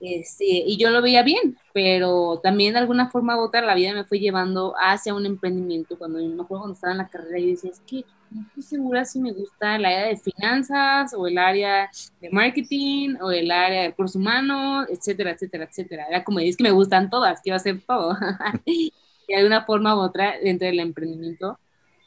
Este, 0.00 0.44
y 0.44 0.76
yo 0.76 0.90
lo 0.90 1.00
veía 1.00 1.22
bien, 1.22 1.56
pero 1.72 2.40
también 2.42 2.74
de 2.74 2.80
alguna 2.80 3.10
forma 3.10 3.36
u 3.36 3.40
otra 3.44 3.62
la 3.62 3.74
vida 3.74 3.94
me 3.94 4.04
fue 4.04 4.20
llevando 4.20 4.74
hacia 4.78 5.14
un 5.14 5.24
emprendimiento. 5.24 5.98
Cuando 5.98 6.18
me 6.18 6.26
acuerdo 6.34 6.60
cuando 6.60 6.74
estaba 6.74 6.92
en 6.92 6.98
la 6.98 7.08
carrera, 7.08 7.38
yo 7.38 7.46
decía, 7.46 7.70
es 7.70 7.80
que 7.80 8.04
no 8.30 8.42
estoy 8.42 8.62
segura 8.62 9.04
si 9.04 9.20
me 9.20 9.32
gusta 9.32 9.76
el 9.76 9.84
área 9.84 10.06
de 10.06 10.16
finanzas 10.16 11.14
o 11.14 11.26
el 11.26 11.38
área 11.38 11.90
de 12.20 12.30
marketing 12.30 13.16
o 13.20 13.30
el 13.30 13.50
área 13.50 13.82
de 13.82 13.88
recursos 13.88 14.16
humanos, 14.16 14.86
etcétera, 14.90 15.32
etcétera, 15.32 15.64
etcétera. 15.64 16.06
Era 16.08 16.24
como, 16.24 16.38
es 16.40 16.56
que 16.56 16.64
me 16.64 16.70
gustan 16.70 17.10
todas, 17.10 17.40
quiero 17.40 17.56
hacer 17.56 17.80
todo. 17.86 18.16
y 18.64 18.92
de 19.28 19.36
alguna 19.36 19.64
forma 19.64 19.96
u 19.96 20.00
otra, 20.00 20.34
dentro 20.42 20.66
del 20.66 20.80
emprendimiento, 20.80 21.58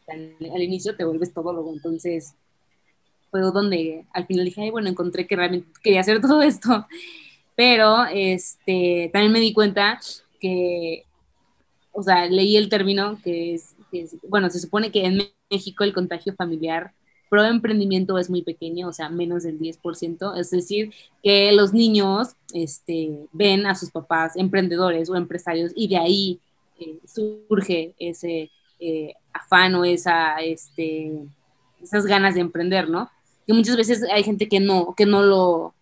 al, 0.07 0.61
inicio 0.61 0.95
te 0.95 1.03
vuelves 1.03 1.33
todo 1.33 1.53
luego. 1.53 1.73
Entonces, 1.73 2.35
fue 3.29 3.41
donde 3.41 4.05
al 4.13 4.25
final 4.25 4.45
dije, 4.45 4.61
Ay, 4.61 4.71
bueno, 4.71 4.89
encontré 4.89 5.27
que 5.27 5.35
realmente 5.35 5.69
quería 5.83 6.01
hacer 6.01 6.21
todo 6.21 6.41
esto. 6.41 6.87
Pero 7.55 8.05
este, 8.05 9.09
también 9.13 9.31
me 9.31 9.39
di 9.39 9.53
cuenta 9.53 9.99
que, 10.39 11.05
o 11.91 12.01
sea, 12.03 12.25
leí 12.25 12.57
el 12.57 12.69
término 12.69 13.19
que 13.23 13.55
es, 13.55 13.75
bueno, 14.27 14.49
se 14.49 14.59
supone 14.59 14.91
que 14.91 15.05
en 15.05 15.17
México 15.51 15.84
el 15.84 15.93
contagio 15.93 16.34
familiar 16.34 16.93
pro 17.31 17.46
emprendimiento 17.46 18.17
es 18.17 18.29
muy 18.29 18.41
pequeño, 18.41 18.89
o 18.89 18.93
sea, 18.93 19.08
menos 19.08 19.43
del 19.43 19.58
10%, 19.58 20.36
es 20.38 20.51
decir, 20.51 20.93
que 21.24 21.53
los 21.53 21.72
niños 21.72 22.36
este, 22.53 23.10
ven 23.31 23.65
a 23.65 23.74
sus 23.74 23.89
papás 23.89 24.36
emprendedores 24.36 25.10
o 25.10 25.15
empresarios 25.15 25.72
y 25.74 25.88
de 25.88 25.98
ahí 25.98 26.39
eh, 26.77 27.00
surge 27.05 27.96
ese 28.00 28.51
eh, 28.81 29.13
afán 29.31 29.75
o 29.75 29.86
esa, 29.86 30.41
este, 30.41 31.13
esas 31.81 32.05
ganas 32.05 32.36
de 32.36 32.41
emprender, 32.41 32.89
¿no? 32.89 33.10
Que 33.48 33.53
muchas 33.53 33.77
veces 33.77 34.03
hay 34.12 34.24
gente 34.24 34.50
que 34.50 34.60
no, 34.60 34.93
que 34.98 35.05
no 35.05 35.24
lo, 35.24 35.74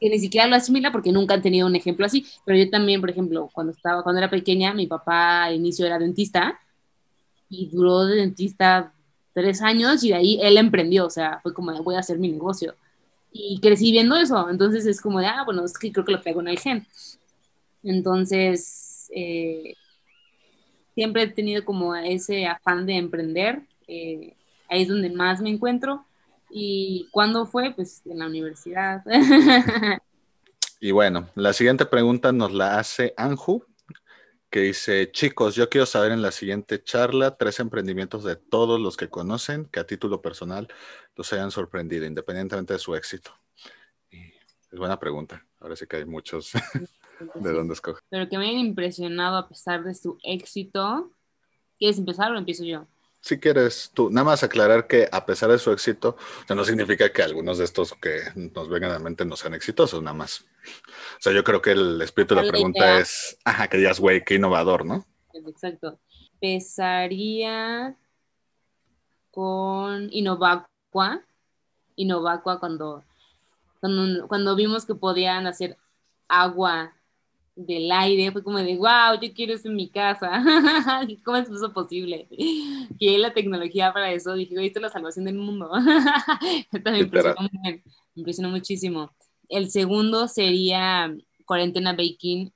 que 0.00 0.10
ni 0.10 0.18
siquiera 0.18 0.48
lo 0.48 0.56
asimila 0.56 0.90
porque 0.90 1.12
nunca 1.12 1.34
han 1.34 1.42
tenido 1.42 1.68
un 1.68 1.76
ejemplo 1.76 2.06
así. 2.06 2.26
Pero 2.44 2.58
yo 2.58 2.68
también, 2.70 3.00
por 3.00 3.10
ejemplo, 3.10 3.48
cuando 3.52 3.72
estaba, 3.72 4.02
cuando 4.02 4.18
era 4.18 4.30
pequeña, 4.30 4.74
mi 4.74 4.88
papá 4.88 5.44
al 5.44 5.54
inicio 5.54 5.86
era 5.86 6.00
dentista 6.00 6.58
y 7.48 7.68
duró 7.68 8.04
de 8.04 8.16
dentista 8.16 8.92
tres 9.32 9.62
años 9.62 10.02
y 10.02 10.08
de 10.08 10.14
ahí 10.14 10.38
él 10.42 10.56
emprendió, 10.56 11.06
o 11.06 11.10
sea, 11.10 11.40
fue 11.42 11.52
como, 11.52 11.72
voy 11.82 11.94
a 11.94 12.00
hacer 12.00 12.18
mi 12.18 12.30
negocio. 12.30 12.74
Y 13.32 13.60
crecí 13.60 13.92
viendo 13.92 14.16
eso, 14.16 14.48
entonces 14.48 14.86
es 14.86 15.00
como 15.00 15.20
de, 15.20 15.26
ah, 15.26 15.42
bueno, 15.44 15.64
es 15.64 15.78
que 15.78 15.92
creo 15.92 16.04
que 16.04 16.12
lo 16.12 16.22
pego 16.22 16.40
en 16.40 16.48
el 16.48 16.58
gen. 16.58 16.86
Entonces, 17.82 19.10
eh, 19.14 19.74
siempre 20.94 21.24
he 21.24 21.26
tenido 21.28 21.64
como 21.64 21.94
ese 21.94 22.46
afán 22.46 22.86
de 22.86 22.96
emprender, 22.96 23.62
eh, 23.86 24.34
ahí 24.68 24.82
es 24.82 24.88
donde 24.88 25.10
más 25.10 25.40
me 25.40 25.50
encuentro 25.50 26.06
¿Y 26.50 27.08
cuándo 27.10 27.46
fue? 27.46 27.72
Pues 27.74 28.02
en 28.06 28.18
la 28.18 28.26
universidad. 28.26 29.02
y 30.80 30.90
bueno, 30.90 31.28
la 31.34 31.52
siguiente 31.52 31.86
pregunta 31.86 32.32
nos 32.32 32.52
la 32.52 32.78
hace 32.78 33.14
Anju, 33.16 33.64
que 34.50 34.60
dice, 34.60 35.10
chicos, 35.10 35.54
yo 35.54 35.68
quiero 35.68 35.86
saber 35.86 36.12
en 36.12 36.22
la 36.22 36.30
siguiente 36.30 36.82
charla 36.82 37.36
tres 37.36 37.60
emprendimientos 37.60 38.24
de 38.24 38.36
todos 38.36 38.80
los 38.80 38.96
que 38.96 39.08
conocen 39.08 39.66
que 39.66 39.80
a 39.80 39.86
título 39.86 40.22
personal 40.22 40.68
los 41.16 41.32
hayan 41.32 41.50
sorprendido, 41.50 42.06
independientemente 42.06 42.74
de 42.74 42.78
su 42.78 42.94
éxito. 42.94 43.32
es 44.10 44.78
buena 44.78 44.98
pregunta. 44.98 45.44
Ahora 45.60 45.76
sí 45.76 45.86
que 45.86 45.96
hay 45.96 46.04
muchos 46.04 46.52
de 47.34 47.52
dónde 47.52 47.74
escoger. 47.74 48.02
Pero 48.08 48.28
que 48.28 48.38
me 48.38 48.48
hayan 48.48 48.60
impresionado 48.60 49.36
a 49.36 49.48
pesar 49.48 49.84
de 49.84 49.94
su 49.94 50.18
éxito. 50.22 51.10
¿Quieres 51.78 51.98
empezar 51.98 52.32
o 52.32 52.38
empiezo 52.38 52.64
yo? 52.64 52.86
Si 53.26 53.40
quieres 53.40 53.90
tú, 53.92 54.08
nada 54.08 54.24
más 54.24 54.44
aclarar 54.44 54.86
que 54.86 55.08
a 55.10 55.26
pesar 55.26 55.50
de 55.50 55.58
su 55.58 55.72
éxito, 55.72 56.16
o 56.16 56.46
sea, 56.46 56.54
no 56.54 56.64
significa 56.64 57.12
que 57.12 57.24
algunos 57.24 57.58
de 57.58 57.64
estos 57.64 57.92
que 57.94 58.20
nos 58.36 58.68
vengan 58.68 58.92
a 58.92 58.94
la 58.94 58.98
mente 59.00 59.24
no 59.24 59.34
sean 59.34 59.52
exitosos, 59.54 60.00
nada 60.00 60.14
más. 60.14 60.42
O 60.42 61.18
sea, 61.18 61.32
yo 61.32 61.42
creo 61.42 61.60
que 61.60 61.72
el 61.72 62.00
espíritu 62.02 62.36
de 62.36 62.42
la, 62.44 62.48
pregunta 62.48 63.00
es, 63.00 63.36
ajá, 63.44 63.66
que 63.66 63.78
digas, 63.78 63.98
güey, 63.98 64.24
qué 64.24 64.36
innovador, 64.36 64.86
¿no? 64.86 65.04
Exacto. 65.32 65.98
Empezaría 66.40 67.96
con 69.32 70.08
Innovacua. 70.12 71.24
Innovacua 71.96 72.60
cuando, 72.60 73.02
cuando, 73.80 74.28
cuando 74.28 74.54
vimos 74.54 74.86
que 74.86 74.94
podían 74.94 75.48
hacer 75.48 75.76
agua 76.28 76.95
del 77.56 77.90
aire, 77.90 78.30
fue 78.30 78.44
como 78.44 78.58
de, 78.58 78.76
wow, 78.76 79.18
yo 79.20 79.32
quiero 79.34 79.54
eso 79.54 79.68
en 79.68 79.76
mi 79.76 79.88
casa. 79.88 80.30
¿Cómo 81.24 81.38
es 81.38 81.48
eso 81.48 81.72
posible? 81.72 82.26
Y 82.30 83.08
hay 83.08 83.18
la 83.18 83.32
tecnología 83.32 83.92
para 83.92 84.12
eso, 84.12 84.34
dije, 84.34 84.54
esto 84.64 84.78
es 84.78 84.82
la 84.82 84.90
salvación 84.90 85.24
del 85.24 85.36
mundo. 85.36 85.70
También 86.84 87.10
me 87.10 87.82
impresionó, 88.14 88.50
muchísimo. 88.50 89.10
El 89.48 89.70
segundo 89.70 90.28
sería 90.28 91.16
Cuarentena 91.46 91.92
Baking. 91.92 92.52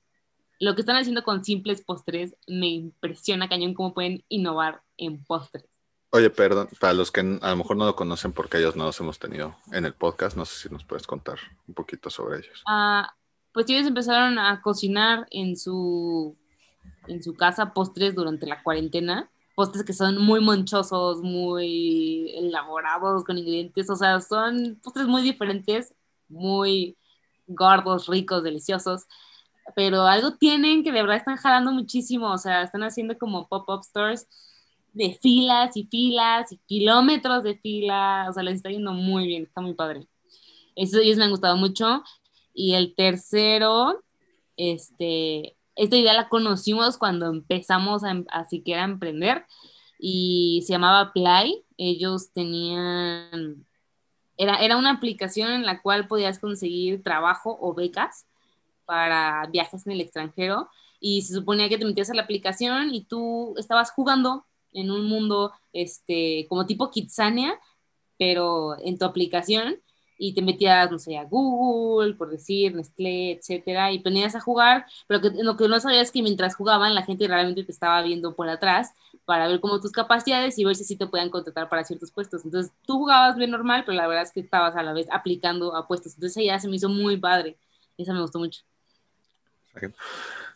Lo 0.59 0.75
que 0.75 0.81
están 0.81 0.97
haciendo 0.97 1.23
con 1.23 1.43
simples 1.43 1.81
postres 1.83 2.35
me 2.47 2.67
impresiona 2.67 3.49
cañón 3.49 3.73
cómo 3.73 3.95
pueden 3.95 4.23
innovar 4.29 4.83
en 4.97 5.23
postres. 5.25 5.65
Oye, 6.11 6.29
perdón, 6.29 6.67
para 6.79 6.93
los 6.93 7.09
que 7.09 7.21
a 7.21 7.49
lo 7.49 7.55
mejor 7.55 7.77
no 7.77 7.85
lo 7.85 7.95
conocen 7.95 8.33
porque 8.33 8.57
ellos 8.57 8.75
no 8.75 8.83
los 8.83 8.99
hemos 8.99 9.17
tenido 9.17 9.55
en 9.71 9.85
el 9.85 9.93
podcast, 9.93 10.35
no 10.35 10.45
sé 10.45 10.67
si 10.67 10.73
nos 10.73 10.83
puedes 10.83 11.07
contar 11.07 11.39
un 11.67 11.73
poquito 11.73 12.09
sobre 12.09 12.39
ellos. 12.39 12.61
Ah, 12.67 13.15
pues 13.53 13.69
ellos 13.69 13.87
empezaron 13.87 14.39
a 14.39 14.61
cocinar 14.61 15.27
en 15.31 15.57
su, 15.57 16.35
en 17.07 17.21
su 17.23 17.33
casa 17.33 17.73
postres 17.73 18.15
durante 18.15 18.45
la 18.47 18.61
cuarentena, 18.63 19.29
postres 19.55 19.83
que 19.83 19.93
son 19.93 20.21
muy 20.21 20.39
monchosos, 20.39 21.21
muy 21.21 22.31
elaborados 22.35 23.23
con 23.23 23.37
ingredientes, 23.37 23.89
o 23.89 23.95
sea, 23.95 24.19
son 24.21 24.79
postres 24.81 25.07
muy 25.07 25.21
diferentes, 25.21 25.93
muy 26.29 26.97
gordos, 27.47 28.07
ricos, 28.07 28.43
deliciosos, 28.43 29.05
pero 29.75 30.03
algo 30.03 30.35
tienen 30.35 30.83
que 30.83 30.91
de 30.91 31.01
verdad 31.01 31.17
están 31.17 31.37
jalando 31.37 31.71
muchísimo, 31.71 32.31
o 32.31 32.37
sea, 32.37 32.63
están 32.63 32.83
haciendo 32.83 33.17
como 33.17 33.47
pop-up 33.47 33.83
stores 33.83 34.27
de 34.93 35.17
filas 35.21 35.77
y 35.77 35.85
filas 35.85 36.51
y 36.51 36.57
kilómetros 36.65 37.43
de 37.43 37.57
filas, 37.57 38.29
o 38.29 38.33
sea, 38.33 38.43
les 38.43 38.55
está 38.55 38.69
yendo 38.69 38.93
muy 38.93 39.27
bien, 39.27 39.43
está 39.43 39.61
muy 39.61 39.73
padre. 39.73 40.07
Eso 40.75 40.99
ellos 40.99 41.17
me 41.17 41.25
han 41.25 41.31
gustado 41.31 41.57
mucho. 41.57 42.03
Y 42.61 42.75
el 42.75 42.93
tercero, 42.93 44.03
este, 44.55 45.57
esta 45.75 45.95
idea 45.95 46.13
la 46.13 46.29
conocimos 46.29 46.99
cuando 46.99 47.25
empezamos 47.25 48.03
a, 48.03 48.23
a 48.29 48.45
siquiera 48.45 48.83
emprender 48.83 49.47
y 49.97 50.61
se 50.67 50.73
llamaba 50.73 51.11
Play. 51.11 51.65
Ellos 51.77 52.31
tenían, 52.33 53.65
era, 54.37 54.57
era 54.57 54.77
una 54.77 54.91
aplicación 54.91 55.49
en 55.49 55.65
la 55.65 55.81
cual 55.81 56.07
podías 56.07 56.37
conseguir 56.37 57.01
trabajo 57.01 57.57
o 57.59 57.73
becas 57.73 58.27
para 58.85 59.47
viajes 59.47 59.87
en 59.87 59.93
el 59.93 60.01
extranjero 60.01 60.69
y 60.99 61.23
se 61.23 61.33
suponía 61.33 61.67
que 61.67 61.79
te 61.79 61.85
metías 61.85 62.11
a 62.11 62.13
la 62.13 62.21
aplicación 62.21 62.93
y 62.93 63.05
tú 63.05 63.55
estabas 63.57 63.89
jugando 63.89 64.45
en 64.71 64.91
un 64.91 65.05
mundo 65.05 65.51
este, 65.73 66.45
como 66.47 66.67
tipo 66.67 66.91
Kitsania, 66.91 67.59
pero 68.19 68.77
en 68.77 68.99
tu 68.99 69.05
aplicación 69.05 69.81
y 70.23 70.35
te 70.35 70.43
metías, 70.43 70.91
no 70.91 70.99
sé, 70.99 71.17
a 71.17 71.23
Google, 71.23 72.13
por 72.13 72.29
decir, 72.29 72.75
Nestlé, 72.75 73.31
etcétera, 73.31 73.91
y 73.91 73.97
ponías 73.97 74.35
a 74.35 74.39
jugar, 74.39 74.85
pero 75.07 75.19
que, 75.19 75.31
lo 75.41 75.57
que 75.57 75.67
no 75.67 75.79
sabías 75.79 76.03
es 76.03 76.11
que 76.11 76.21
mientras 76.21 76.55
jugaban, 76.55 76.93
la 76.93 77.01
gente 77.01 77.27
realmente 77.27 77.63
te 77.63 77.71
estaba 77.71 77.99
viendo 78.03 78.35
por 78.35 78.47
atrás 78.47 78.93
para 79.25 79.47
ver 79.47 79.59
cómo 79.59 79.81
tus 79.81 79.91
capacidades 79.91 80.59
y 80.59 80.63
ver 80.63 80.75
si 80.75 80.83
sí 80.83 80.95
te 80.95 81.07
podían 81.07 81.31
contratar 81.31 81.69
para 81.69 81.83
ciertos 81.83 82.11
puestos. 82.11 82.45
Entonces, 82.45 82.71
tú 82.85 82.99
jugabas 82.99 83.35
bien 83.35 83.49
normal, 83.49 83.81
pero 83.83 83.97
la 83.97 84.05
verdad 84.05 84.21
es 84.21 84.31
que 84.31 84.41
estabas 84.41 84.75
a 84.75 84.83
la 84.83 84.93
vez 84.93 85.07
aplicando 85.11 85.75
a 85.75 85.87
puestos. 85.87 86.13
Entonces, 86.13 86.45
ya 86.45 86.59
se 86.59 86.67
me 86.67 86.75
hizo 86.75 86.87
muy 86.87 87.17
padre. 87.17 87.57
Esa 87.97 88.13
me 88.13 88.21
gustó 88.21 88.37
mucho. 88.37 88.61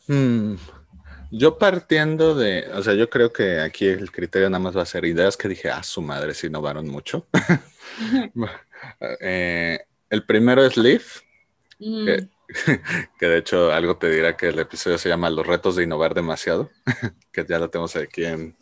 Mm, 0.07 0.57
yo 1.37 1.57
partiendo 1.57 2.33
de, 2.33 2.67
o 2.73 2.81
sea, 2.81 2.93
yo 2.93 3.09
creo 3.09 3.33
que 3.33 3.59
aquí 3.59 3.87
el 3.87 4.11
criterio 4.11 4.49
nada 4.49 4.63
más 4.63 4.77
va 4.77 4.83
a 4.83 4.85
ser 4.85 5.05
ideas 5.05 5.35
que 5.35 5.49
dije, 5.49 5.69
ah, 5.69 5.83
su 5.83 6.01
madre, 6.01 6.33
se 6.33 6.47
innovaron 6.47 6.87
mucho. 6.87 7.27
Eh, 9.19 9.79
el 10.09 10.25
primero 10.25 10.63
es 10.63 10.77
Leaf, 10.77 11.21
mm. 11.79 12.05
que, 13.19 13.25
de 13.27 13.37
hecho 13.37 13.71
algo 13.71 13.97
te 13.97 14.09
dirá 14.11 14.37
que 14.37 14.49
el 14.49 14.59
episodio 14.59 14.97
se 14.97 15.09
llama 15.09 15.29
Los 15.29 15.47
retos 15.47 15.75
de 15.75 15.83
innovar 15.83 16.13
demasiado, 16.13 16.69
que 17.31 17.45
ya 17.47 17.57
lo 17.57 17.69
tenemos 17.69 17.95
aquí 17.95 18.25
en, 18.25 18.55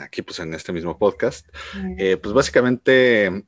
aquí 0.00 0.22
pues 0.22 0.38
en 0.38 0.54
este 0.54 0.72
mismo 0.72 0.98
podcast. 0.98 1.46
Mm. 1.74 1.96
Eh, 1.98 2.16
pues 2.16 2.32
básicamente 2.32 3.44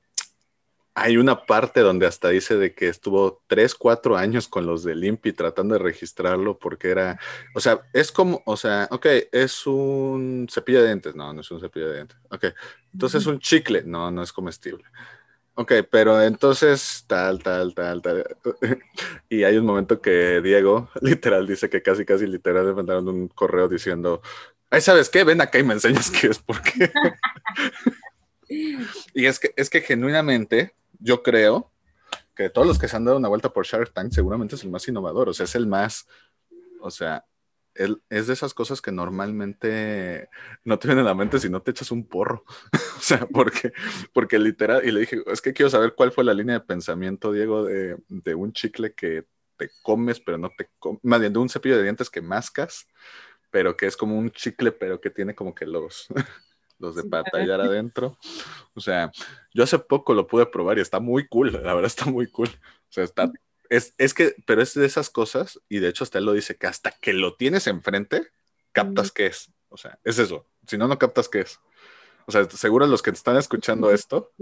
hay 0.98 1.18
una 1.18 1.44
parte 1.44 1.80
donde 1.80 2.06
hasta 2.06 2.30
dice 2.30 2.56
de 2.56 2.74
que 2.74 2.88
estuvo 2.88 3.42
tres, 3.48 3.74
cuatro 3.74 4.16
años 4.16 4.48
con 4.48 4.64
los 4.64 4.82
del 4.82 5.04
INPI 5.04 5.34
tratando 5.34 5.74
de 5.74 5.78
registrarlo 5.78 6.58
porque 6.58 6.88
era, 6.88 7.20
o 7.54 7.60
sea, 7.60 7.82
es 7.92 8.10
como, 8.10 8.42
o 8.46 8.56
sea, 8.56 8.88
ok, 8.90 9.06
es 9.30 9.66
un 9.66 10.46
cepillo 10.50 10.80
de 10.80 10.86
dientes, 10.86 11.14
no, 11.14 11.34
no 11.34 11.42
es 11.42 11.50
un 11.50 11.60
cepillo 11.60 11.88
de 11.88 11.96
dientes, 11.96 12.16
ok, 12.30 12.46
entonces 12.94 13.20
es 13.20 13.26
un 13.26 13.38
chicle, 13.40 13.82
no, 13.84 14.10
no 14.10 14.22
es 14.22 14.32
comestible. 14.32 14.84
Ok, 15.54 15.72
pero 15.90 16.22
entonces 16.22 17.04
tal, 17.06 17.42
tal, 17.42 17.74
tal, 17.74 18.00
tal. 18.00 18.24
Y 19.28 19.44
hay 19.44 19.58
un 19.58 19.66
momento 19.66 20.00
que 20.00 20.40
Diego 20.40 20.88
literal 21.02 21.46
dice 21.46 21.68
que 21.68 21.82
casi, 21.82 22.06
casi 22.06 22.26
literal 22.26 22.66
le 22.66 22.72
mandaron 22.72 23.06
un 23.08 23.28
correo 23.28 23.68
diciendo, 23.68 24.22
ay, 24.70 24.80
¿sabes 24.80 25.10
qué? 25.10 25.24
Ven 25.24 25.42
acá 25.42 25.58
y 25.58 25.62
me 25.62 25.74
enseñas 25.74 26.10
qué 26.10 26.28
es, 26.28 26.38
porque... 26.38 26.90
y 28.48 29.26
es 29.26 29.38
que, 29.38 29.52
es 29.56 29.68
que 29.68 29.82
genuinamente 29.82 30.74
yo 30.98 31.22
creo 31.22 31.72
que 32.34 32.50
todos 32.50 32.66
los 32.66 32.78
que 32.78 32.88
se 32.88 32.96
han 32.96 33.04
dado 33.04 33.16
una 33.16 33.28
vuelta 33.28 33.52
por 33.52 33.66
Shark 33.66 33.92
Tank 33.92 34.12
seguramente 34.12 34.54
es 34.54 34.64
el 34.64 34.70
más 34.70 34.86
innovador, 34.88 35.28
o 35.28 35.34
sea, 35.34 35.44
es 35.44 35.54
el 35.54 35.66
más, 35.66 36.06
o 36.80 36.90
sea, 36.90 37.24
es 38.08 38.26
de 38.26 38.32
esas 38.32 38.54
cosas 38.54 38.80
que 38.80 38.92
normalmente 38.92 40.28
no 40.64 40.78
te 40.78 40.88
vienen 40.88 41.04
a 41.04 41.08
la 41.08 41.14
mente 41.14 41.38
si 41.38 41.50
no 41.50 41.60
te 41.60 41.70
echas 41.72 41.90
un 41.90 42.06
porro. 42.06 42.44
o 42.72 43.00
sea, 43.00 43.26
porque, 43.26 43.72
porque 44.12 44.38
literal, 44.38 44.82
y 44.86 44.92
le 44.92 45.00
dije, 45.00 45.22
es 45.26 45.40
que 45.42 45.52
quiero 45.52 45.70
saber 45.70 45.94
cuál 45.94 46.12
fue 46.12 46.24
la 46.24 46.34
línea 46.34 46.58
de 46.58 46.64
pensamiento, 46.64 47.32
Diego, 47.32 47.64
de, 47.64 47.96
de 48.08 48.34
un 48.34 48.52
chicle 48.52 48.94
que 48.94 49.26
te 49.56 49.70
comes, 49.82 50.20
pero 50.20 50.38
no 50.38 50.50
te 50.56 50.70
comes, 50.78 51.00
más 51.02 51.20
bien 51.20 51.32
de 51.32 51.38
un 51.38 51.48
cepillo 51.48 51.76
de 51.76 51.82
dientes 51.82 52.10
que 52.10 52.20
mascas, 52.22 52.86
pero 53.50 53.76
que 53.76 53.86
es 53.86 53.96
como 53.96 54.18
un 54.18 54.30
chicle, 54.30 54.72
pero 54.72 55.00
que 55.00 55.10
tiene 55.10 55.34
como 55.34 55.54
que 55.54 55.66
los, 55.66 56.08
los 56.78 56.96
de 56.96 57.04
patallar 57.04 57.60
adentro. 57.60 58.18
O 58.74 58.80
sea, 58.80 59.10
yo 59.52 59.64
hace 59.64 59.78
poco 59.78 60.14
lo 60.14 60.26
pude 60.26 60.46
probar 60.46 60.78
y 60.78 60.80
está 60.80 61.00
muy 61.00 61.26
cool, 61.26 61.52
la 61.52 61.74
verdad 61.74 61.86
está 61.86 62.06
muy 62.06 62.26
cool. 62.26 62.48
O 62.48 62.92
sea, 62.92 63.04
está, 63.04 63.30
es, 63.70 63.94
es 63.98 64.14
que, 64.14 64.34
pero 64.46 64.62
es 64.62 64.74
de 64.74 64.86
esas 64.86 65.10
cosas, 65.10 65.60
y 65.68 65.78
de 65.78 65.88
hecho 65.88 66.04
hasta 66.04 66.18
él 66.18 66.24
lo 66.24 66.32
dice, 66.32 66.56
que 66.56 66.66
hasta 66.66 66.90
que 66.90 67.12
lo 67.12 67.34
tienes 67.34 67.66
enfrente, 67.66 68.28
captas 68.72 69.10
qué 69.10 69.26
es. 69.26 69.50
O 69.68 69.76
sea, 69.76 69.98
es 70.04 70.18
eso. 70.18 70.46
Si 70.66 70.78
no, 70.78 70.88
no 70.88 70.98
captas 70.98 71.28
qué 71.28 71.40
es. 71.40 71.60
O 72.26 72.32
sea, 72.32 72.44
seguro 72.50 72.86
los 72.86 73.02
que 73.02 73.10
están 73.10 73.36
escuchando 73.36 73.90
esto 73.92 74.32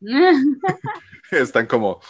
están 1.30 1.66
como, 1.66 2.00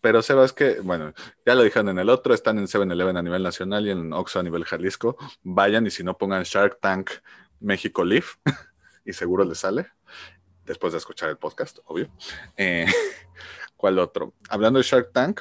pero 0.00 0.22
Sebas, 0.22 0.52
que, 0.52 0.80
bueno, 0.80 1.14
ya 1.46 1.54
lo 1.54 1.62
dijeron 1.62 1.88
en 1.88 1.98
el 1.98 2.10
otro, 2.10 2.34
están 2.34 2.58
en 2.58 2.66
7-Eleven 2.66 3.16
a 3.16 3.22
nivel 3.22 3.42
nacional 3.42 3.86
y 3.86 3.90
en 3.90 4.12
Oxxo 4.12 4.40
a 4.40 4.42
nivel 4.42 4.64
Jalisco. 4.64 5.16
Vayan 5.42 5.86
y 5.86 5.90
si 5.90 6.04
no 6.04 6.18
pongan 6.18 6.42
Shark 6.42 6.80
Tank 6.80 7.10
México 7.60 8.04
Leaf 8.04 8.36
y 9.04 9.12
seguro 9.12 9.44
les 9.44 9.58
sale, 9.58 9.86
después 10.64 10.92
de 10.92 10.98
escuchar 10.98 11.30
el 11.30 11.38
podcast, 11.38 11.78
obvio. 11.86 12.10
Eh, 12.56 12.86
¿Cuál 13.76 13.98
otro? 13.98 14.34
Hablando 14.48 14.78
de 14.78 14.84
Shark 14.84 15.12
Tank, 15.12 15.40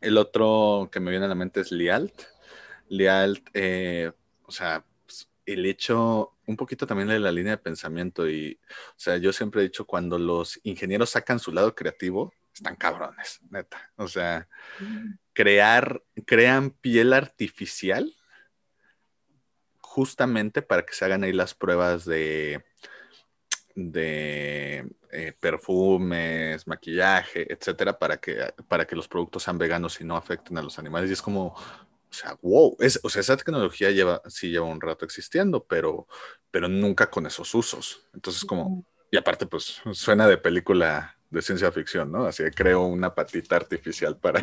el 0.00 0.18
otro 0.18 0.88
que 0.92 1.00
me 1.00 1.10
viene 1.10 1.26
a 1.26 1.28
la 1.28 1.34
mente 1.34 1.60
es 1.60 1.72
Lialt. 1.72 2.22
Lialt, 2.88 3.48
eh, 3.54 4.12
o 4.44 4.52
sea, 4.52 4.84
pues, 5.06 5.28
el 5.46 5.64
hecho, 5.66 6.34
un 6.46 6.56
poquito 6.56 6.86
también 6.86 7.08
de 7.08 7.18
la 7.18 7.32
línea 7.32 7.52
de 7.52 7.62
pensamiento 7.62 8.28
y, 8.28 8.60
o 8.70 8.98
sea, 8.98 9.16
yo 9.16 9.32
siempre 9.32 9.62
he 9.62 9.64
dicho, 9.64 9.86
cuando 9.86 10.18
los 10.18 10.60
ingenieros 10.64 11.10
sacan 11.10 11.38
su 11.38 11.52
lado 11.52 11.74
creativo, 11.74 12.32
están 12.52 12.76
cabrones, 12.76 13.40
neta. 13.50 13.90
O 13.96 14.08
sea, 14.08 14.48
crear, 15.32 16.02
crean 16.24 16.70
piel 16.70 17.12
artificial 17.12 18.14
justamente 19.96 20.60
para 20.60 20.84
que 20.84 20.92
se 20.92 21.06
hagan 21.06 21.24
ahí 21.24 21.32
las 21.32 21.54
pruebas 21.54 22.04
de, 22.04 22.62
de 23.74 24.86
eh, 25.10 25.32
perfumes, 25.40 26.66
maquillaje, 26.66 27.50
etcétera, 27.50 27.98
para 27.98 28.18
que, 28.18 28.52
para 28.68 28.86
que 28.86 28.94
los 28.94 29.08
productos 29.08 29.44
sean 29.44 29.56
veganos 29.56 29.98
y 29.98 30.04
no 30.04 30.14
afecten 30.14 30.58
a 30.58 30.62
los 30.62 30.78
animales. 30.78 31.08
Y 31.08 31.14
es 31.14 31.22
como, 31.22 31.46
o 31.46 32.10
sea, 32.10 32.36
wow, 32.42 32.76
es, 32.78 33.00
o 33.02 33.08
sea, 33.08 33.20
esa 33.20 33.38
tecnología 33.38 33.90
lleva, 33.90 34.20
sí 34.26 34.50
lleva 34.50 34.66
un 34.66 34.82
rato 34.82 35.06
existiendo, 35.06 35.64
pero, 35.64 36.06
pero 36.50 36.68
nunca 36.68 37.08
con 37.08 37.24
esos 37.24 37.54
usos. 37.54 38.06
Entonces, 38.12 38.44
como, 38.44 38.84
y 39.10 39.16
aparte, 39.16 39.46
pues 39.46 39.80
suena 39.92 40.28
de 40.28 40.36
película 40.36 41.16
de 41.30 41.40
ciencia 41.40 41.72
ficción, 41.72 42.12
¿no? 42.12 42.26
Así 42.26 42.44
que 42.44 42.50
creo 42.50 42.84
una 42.84 43.14
patita 43.14 43.56
artificial 43.56 44.18
para, 44.18 44.42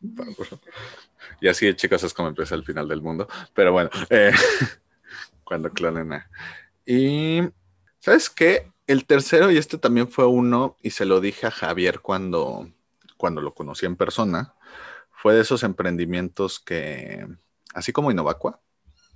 y 1.40 1.48
así, 1.48 1.72
chicos, 1.74 2.02
es 2.02 2.14
como 2.14 2.28
empieza 2.28 2.54
el 2.54 2.64
final 2.64 2.88
del 2.88 3.02
mundo. 3.02 3.28
Pero 3.54 3.72
bueno, 3.72 3.90
eh, 4.10 4.32
cuando 5.44 5.70
clonen 5.70 6.12
a. 6.12 6.30
Y, 6.84 7.40
¿sabes 7.98 8.30
qué? 8.30 8.70
El 8.86 9.04
tercero, 9.04 9.50
y 9.50 9.56
este 9.56 9.78
también 9.78 10.08
fue 10.08 10.26
uno, 10.26 10.76
y 10.80 10.90
se 10.90 11.04
lo 11.04 11.20
dije 11.20 11.46
a 11.48 11.50
Javier 11.50 12.00
cuando, 12.00 12.70
cuando 13.16 13.40
lo 13.40 13.52
conocí 13.52 13.84
en 13.84 13.96
persona, 13.96 14.54
fue 15.10 15.34
de 15.34 15.40
esos 15.40 15.64
emprendimientos 15.64 16.60
que, 16.60 17.26
así 17.74 17.92
como 17.92 18.12
Innovacua, 18.12 18.60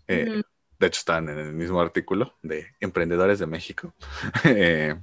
eh, 0.08 0.42
de 0.80 0.86
hecho 0.86 0.98
están 0.98 1.28
en 1.28 1.38
el 1.38 1.52
mismo 1.52 1.80
artículo 1.80 2.36
de 2.42 2.74
Emprendedores 2.80 3.38
de 3.38 3.46
México, 3.46 3.94
eh, 4.44 4.98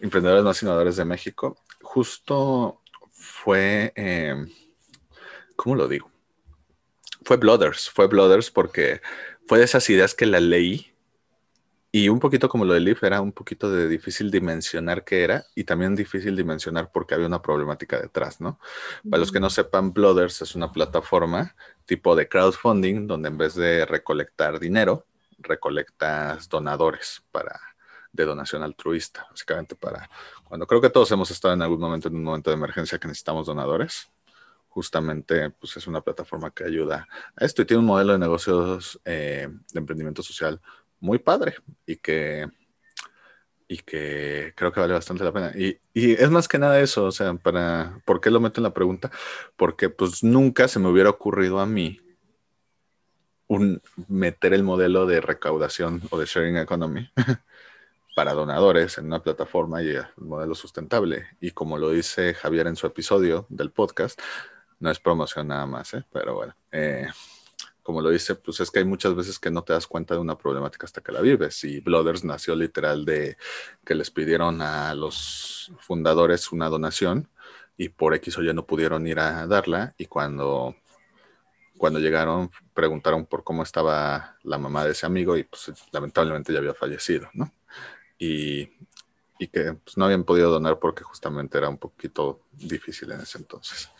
Emprendedores 0.00 0.44
más 0.44 0.62
innovadores 0.62 0.96
de 0.96 1.04
México, 1.04 1.58
justo 1.82 2.80
fue 3.12 3.92
¿cómo 5.56 5.76
lo 5.76 5.88
digo? 5.88 6.10
Fue 7.24 7.36
Blooders, 7.36 7.90
fue 7.90 8.06
Blooders 8.06 8.50
porque 8.50 9.00
fue 9.46 9.58
de 9.58 9.64
esas 9.64 9.88
ideas 9.90 10.14
que 10.14 10.26
la 10.26 10.40
leí 10.40 10.94
y 11.94 12.08
un 12.08 12.18
poquito 12.18 12.48
como 12.48 12.64
lo 12.64 12.74
de 12.74 12.80
Leaf 12.80 13.04
era 13.04 13.20
un 13.20 13.30
poquito 13.30 13.70
de 13.70 13.86
difícil 13.86 14.28
dimensionar 14.28 15.04
qué 15.04 15.22
era 15.22 15.44
y 15.54 15.62
también 15.62 15.94
difícil 15.94 16.34
dimensionar 16.34 16.90
porque 16.90 17.14
había 17.14 17.28
una 17.28 17.40
problemática 17.40 18.00
detrás, 18.00 18.40
¿no? 18.40 18.58
Para 19.08 19.20
los 19.20 19.30
que 19.30 19.38
no 19.38 19.48
sepan, 19.48 19.92
Blooders 19.92 20.42
es 20.42 20.56
una 20.56 20.72
plataforma 20.72 21.54
tipo 21.86 22.16
de 22.16 22.28
crowdfunding 22.28 23.06
donde 23.06 23.28
en 23.28 23.38
vez 23.38 23.54
de 23.54 23.86
recolectar 23.86 24.58
dinero, 24.58 25.06
recolectas 25.38 26.48
donadores 26.48 27.22
para 27.30 27.60
de 28.10 28.24
donación 28.24 28.64
altruista, 28.64 29.28
básicamente 29.30 29.76
para 29.76 30.10
cuando 30.42 30.66
creo 30.66 30.80
que 30.80 30.90
todos 30.90 31.12
hemos 31.12 31.30
estado 31.30 31.54
en 31.54 31.62
algún 31.62 31.78
momento 31.78 32.08
en 32.08 32.16
un 32.16 32.24
momento 32.24 32.50
de 32.50 32.56
emergencia 32.56 32.98
que 32.98 33.06
necesitamos 33.06 33.46
donadores 33.46 34.10
justamente 34.74 35.50
pues 35.50 35.76
es 35.76 35.86
una 35.86 36.00
plataforma 36.00 36.50
que 36.50 36.64
ayuda 36.64 37.06
a 37.36 37.44
esto 37.44 37.62
y 37.62 37.64
tiene 37.64 37.78
un 37.78 37.86
modelo 37.86 38.12
de 38.12 38.18
negocios 38.18 39.00
eh, 39.04 39.48
de 39.72 39.78
emprendimiento 39.78 40.20
social 40.20 40.60
muy 40.98 41.18
padre 41.18 41.54
y 41.86 41.96
que, 41.96 42.48
y 43.68 43.78
que 43.78 44.52
creo 44.56 44.72
que 44.72 44.80
vale 44.80 44.94
bastante 44.94 45.22
la 45.22 45.32
pena. 45.32 45.52
Y, 45.54 45.78
y, 45.92 46.12
es 46.14 46.28
más 46.30 46.48
que 46.48 46.58
nada 46.58 46.80
eso, 46.80 47.04
o 47.04 47.12
sea, 47.12 47.34
para, 47.34 48.00
¿por 48.04 48.20
qué 48.20 48.30
lo 48.30 48.40
meto 48.40 48.60
en 48.60 48.64
la 48.64 48.74
pregunta? 48.74 49.12
Porque 49.56 49.90
pues 49.90 50.24
nunca 50.24 50.66
se 50.66 50.80
me 50.80 50.88
hubiera 50.88 51.10
ocurrido 51.10 51.60
a 51.60 51.66
mí 51.66 52.00
un, 53.46 53.80
meter 54.08 54.54
el 54.54 54.64
modelo 54.64 55.06
de 55.06 55.20
recaudación 55.20 56.02
o 56.10 56.18
de 56.18 56.26
sharing 56.26 56.56
economy 56.56 57.08
para 58.16 58.32
donadores 58.32 58.98
en 58.98 59.06
una 59.06 59.22
plataforma 59.22 59.82
y 59.82 59.90
el 59.90 60.06
modelo 60.16 60.56
sustentable. 60.56 61.26
Y 61.40 61.52
como 61.52 61.78
lo 61.78 61.90
dice 61.90 62.34
Javier 62.34 62.66
en 62.66 62.76
su 62.76 62.88
episodio 62.88 63.46
del 63.50 63.70
podcast, 63.70 64.20
no 64.84 64.90
es 64.90 65.00
promoción 65.00 65.48
nada 65.48 65.64
más, 65.64 65.94
¿eh? 65.94 66.04
pero 66.12 66.34
bueno, 66.34 66.54
eh, 66.70 67.08
como 67.82 68.02
lo 68.02 68.10
dice, 68.10 68.34
pues 68.34 68.60
es 68.60 68.70
que 68.70 68.80
hay 68.80 68.84
muchas 68.84 69.14
veces 69.14 69.38
que 69.38 69.50
no 69.50 69.64
te 69.64 69.72
das 69.72 69.86
cuenta 69.86 70.12
de 70.14 70.20
una 70.20 70.36
problemática 70.36 70.84
hasta 70.84 71.00
que 71.00 71.10
la 71.10 71.22
vives. 71.22 71.64
Y 71.64 71.80
Blooders 71.80 72.22
nació 72.22 72.54
literal 72.54 73.06
de 73.06 73.38
que 73.84 73.94
les 73.94 74.10
pidieron 74.10 74.60
a 74.60 74.94
los 74.94 75.72
fundadores 75.80 76.52
una 76.52 76.68
donación 76.68 77.30
y 77.78 77.88
por 77.88 78.14
X 78.14 78.36
o 78.38 78.42
Y 78.42 78.52
no 78.52 78.66
pudieron 78.66 79.06
ir 79.06 79.18
a 79.20 79.46
darla. 79.46 79.94
Y 79.96 80.04
cuando, 80.04 80.76
cuando 81.78 81.98
llegaron, 81.98 82.50
preguntaron 82.74 83.24
por 83.24 83.42
cómo 83.42 83.62
estaba 83.62 84.36
la 84.42 84.58
mamá 84.58 84.84
de 84.84 84.92
ese 84.92 85.06
amigo 85.06 85.36
y 85.38 85.44
pues 85.44 85.72
lamentablemente 85.92 86.52
ya 86.52 86.58
había 86.58 86.74
fallecido, 86.74 87.30
¿no? 87.32 87.52
Y, 88.18 88.70
y 89.38 89.48
que 89.48 89.72
pues, 89.72 89.96
no 89.96 90.04
habían 90.04 90.24
podido 90.24 90.50
donar 90.50 90.78
porque 90.78 91.04
justamente 91.04 91.56
era 91.56 91.70
un 91.70 91.78
poquito 91.78 92.42
difícil 92.52 93.12
en 93.12 93.20
ese 93.20 93.38
entonces. 93.38 93.90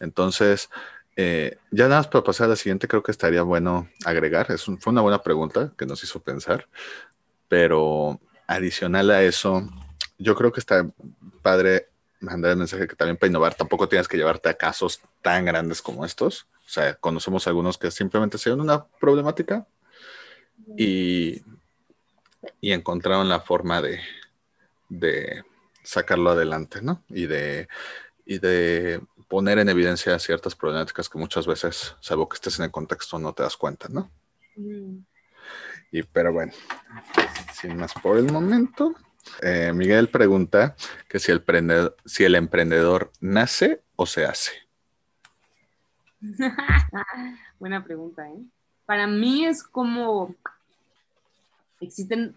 Entonces, 0.00 0.70
eh, 1.16 1.58
ya 1.70 1.84
nada 1.84 2.00
más 2.00 2.08
para 2.08 2.24
pasar 2.24 2.46
a 2.46 2.50
la 2.50 2.56
siguiente, 2.56 2.88
creo 2.88 3.02
que 3.02 3.10
estaría 3.10 3.42
bueno 3.42 3.88
agregar. 4.04 4.50
Es 4.50 4.64
fue 4.64 4.92
una 4.92 5.00
buena 5.02 5.22
pregunta 5.22 5.72
que 5.76 5.86
nos 5.86 6.02
hizo 6.04 6.20
pensar, 6.20 6.68
pero 7.48 8.20
adicional 8.46 9.10
a 9.10 9.22
eso, 9.22 9.68
yo 10.18 10.34
creo 10.34 10.52
que 10.52 10.60
está 10.60 10.88
padre 11.42 11.88
mandar 12.20 12.52
el 12.52 12.56
mensaje 12.56 12.86
que 12.86 12.96
también 12.96 13.16
para 13.16 13.28
innovar 13.28 13.54
tampoco 13.54 13.88
tienes 13.88 14.08
que 14.08 14.16
llevarte 14.16 14.48
a 14.48 14.54
casos 14.54 15.00
tan 15.22 15.44
grandes 15.44 15.82
como 15.82 16.04
estos. 16.04 16.46
O 16.66 16.70
sea, 16.70 16.94
conocemos 16.94 17.46
algunos 17.46 17.78
que 17.78 17.90
simplemente 17.90 18.38
se 18.38 18.52
una 18.52 18.86
problemática 18.86 19.66
y, 20.76 21.42
y 22.60 22.72
encontraron 22.72 23.28
la 23.28 23.40
forma 23.40 23.80
de, 23.80 24.00
de 24.88 25.42
sacarlo 25.82 26.30
adelante, 26.30 26.82
¿no? 26.82 27.02
Y 27.08 27.26
de, 27.26 27.68
y 28.26 28.38
de 28.38 29.00
poner 29.28 29.58
en 29.58 29.68
evidencia 29.68 30.18
ciertas 30.18 30.54
problemáticas 30.54 31.08
que 31.08 31.18
muchas 31.18 31.46
veces, 31.46 31.94
salvo 32.00 32.28
que 32.28 32.36
estés 32.36 32.58
en 32.58 32.64
el 32.64 32.70
contexto, 32.70 33.18
no 33.18 33.32
te 33.32 33.42
das 33.42 33.56
cuenta, 33.56 33.88
¿no? 33.88 34.10
Y 35.92 36.02
pero 36.02 36.32
bueno, 36.32 36.52
sin 37.52 37.76
más 37.76 37.92
por 37.94 38.18
el 38.18 38.32
momento, 38.32 38.94
Eh, 39.42 39.72
Miguel 39.74 40.08
pregunta 40.08 40.74
que 41.08 41.18
si 41.18 41.32
el, 41.32 41.44
si 42.04 42.24
el 42.24 42.34
emprendedor 42.34 43.12
nace 43.20 43.82
o 43.96 44.06
se 44.06 44.24
hace. 44.24 44.52
Buena 47.58 47.84
pregunta, 47.84 48.28
¿eh? 48.28 48.42
Para 48.86 49.06
mí 49.06 49.44
es 49.44 49.62
como 49.62 50.34
existen 51.80 52.34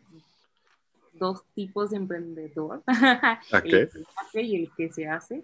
dos 1.13 1.43
tipos 1.55 1.91
de 1.91 1.97
emprendedor, 1.97 2.83
el 3.51 3.63
que 3.63 3.87
se 3.87 4.05
hace 4.17 4.41
y 4.41 4.55
el 4.63 4.71
que 4.75 4.91
se 4.91 5.07
hace, 5.07 5.43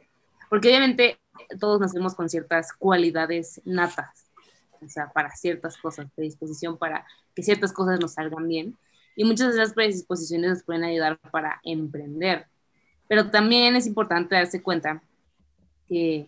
porque 0.49 0.69
obviamente 0.69 1.19
todos 1.59 1.79
nacemos 1.79 2.15
con 2.15 2.29
ciertas 2.29 2.73
cualidades 2.73 3.61
natas, 3.65 4.25
o 4.81 4.87
sea, 4.89 5.11
para 5.11 5.35
ciertas 5.35 5.77
cosas, 5.77 6.07
predisposición 6.15 6.77
para 6.77 7.05
que 7.35 7.43
ciertas 7.43 7.73
cosas 7.73 7.99
nos 7.99 8.13
salgan 8.13 8.47
bien, 8.47 8.77
y 9.15 9.23
muchas 9.23 9.53
de 9.55 9.61
esas 9.61 9.73
predisposiciones 9.73 10.49
nos 10.49 10.63
pueden 10.63 10.83
ayudar 10.83 11.19
para 11.31 11.59
emprender, 11.63 12.45
pero 13.07 13.31
también 13.31 13.75
es 13.75 13.87
importante 13.87 14.35
darse 14.35 14.61
cuenta 14.61 15.01
que 15.87 16.27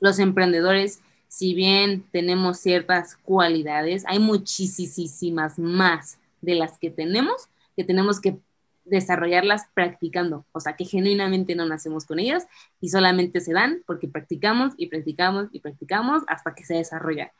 los 0.00 0.18
emprendedores, 0.18 1.00
si 1.28 1.54
bien 1.54 2.04
tenemos 2.12 2.58
ciertas 2.58 3.16
cualidades, 3.16 4.04
hay 4.06 4.18
muchísimas 4.18 5.58
más 5.58 6.18
de 6.42 6.54
las 6.54 6.78
que 6.78 6.90
tenemos 6.90 7.48
que 7.76 7.84
tenemos 7.84 8.20
que 8.20 8.38
desarrollarlas 8.84 9.66
practicando, 9.74 10.44
o 10.52 10.60
sea, 10.60 10.76
que 10.76 10.84
genuinamente 10.84 11.54
no 11.54 11.66
nacemos 11.66 12.04
con 12.04 12.18
ellas 12.18 12.46
y 12.80 12.90
solamente 12.90 13.40
se 13.40 13.52
dan 13.52 13.82
porque 13.86 14.08
practicamos 14.08 14.74
y 14.76 14.88
practicamos 14.88 15.48
y 15.52 15.60
practicamos 15.60 16.22
hasta 16.26 16.54
que 16.54 16.64
se 16.64 16.74
desarrolla. 16.74 17.32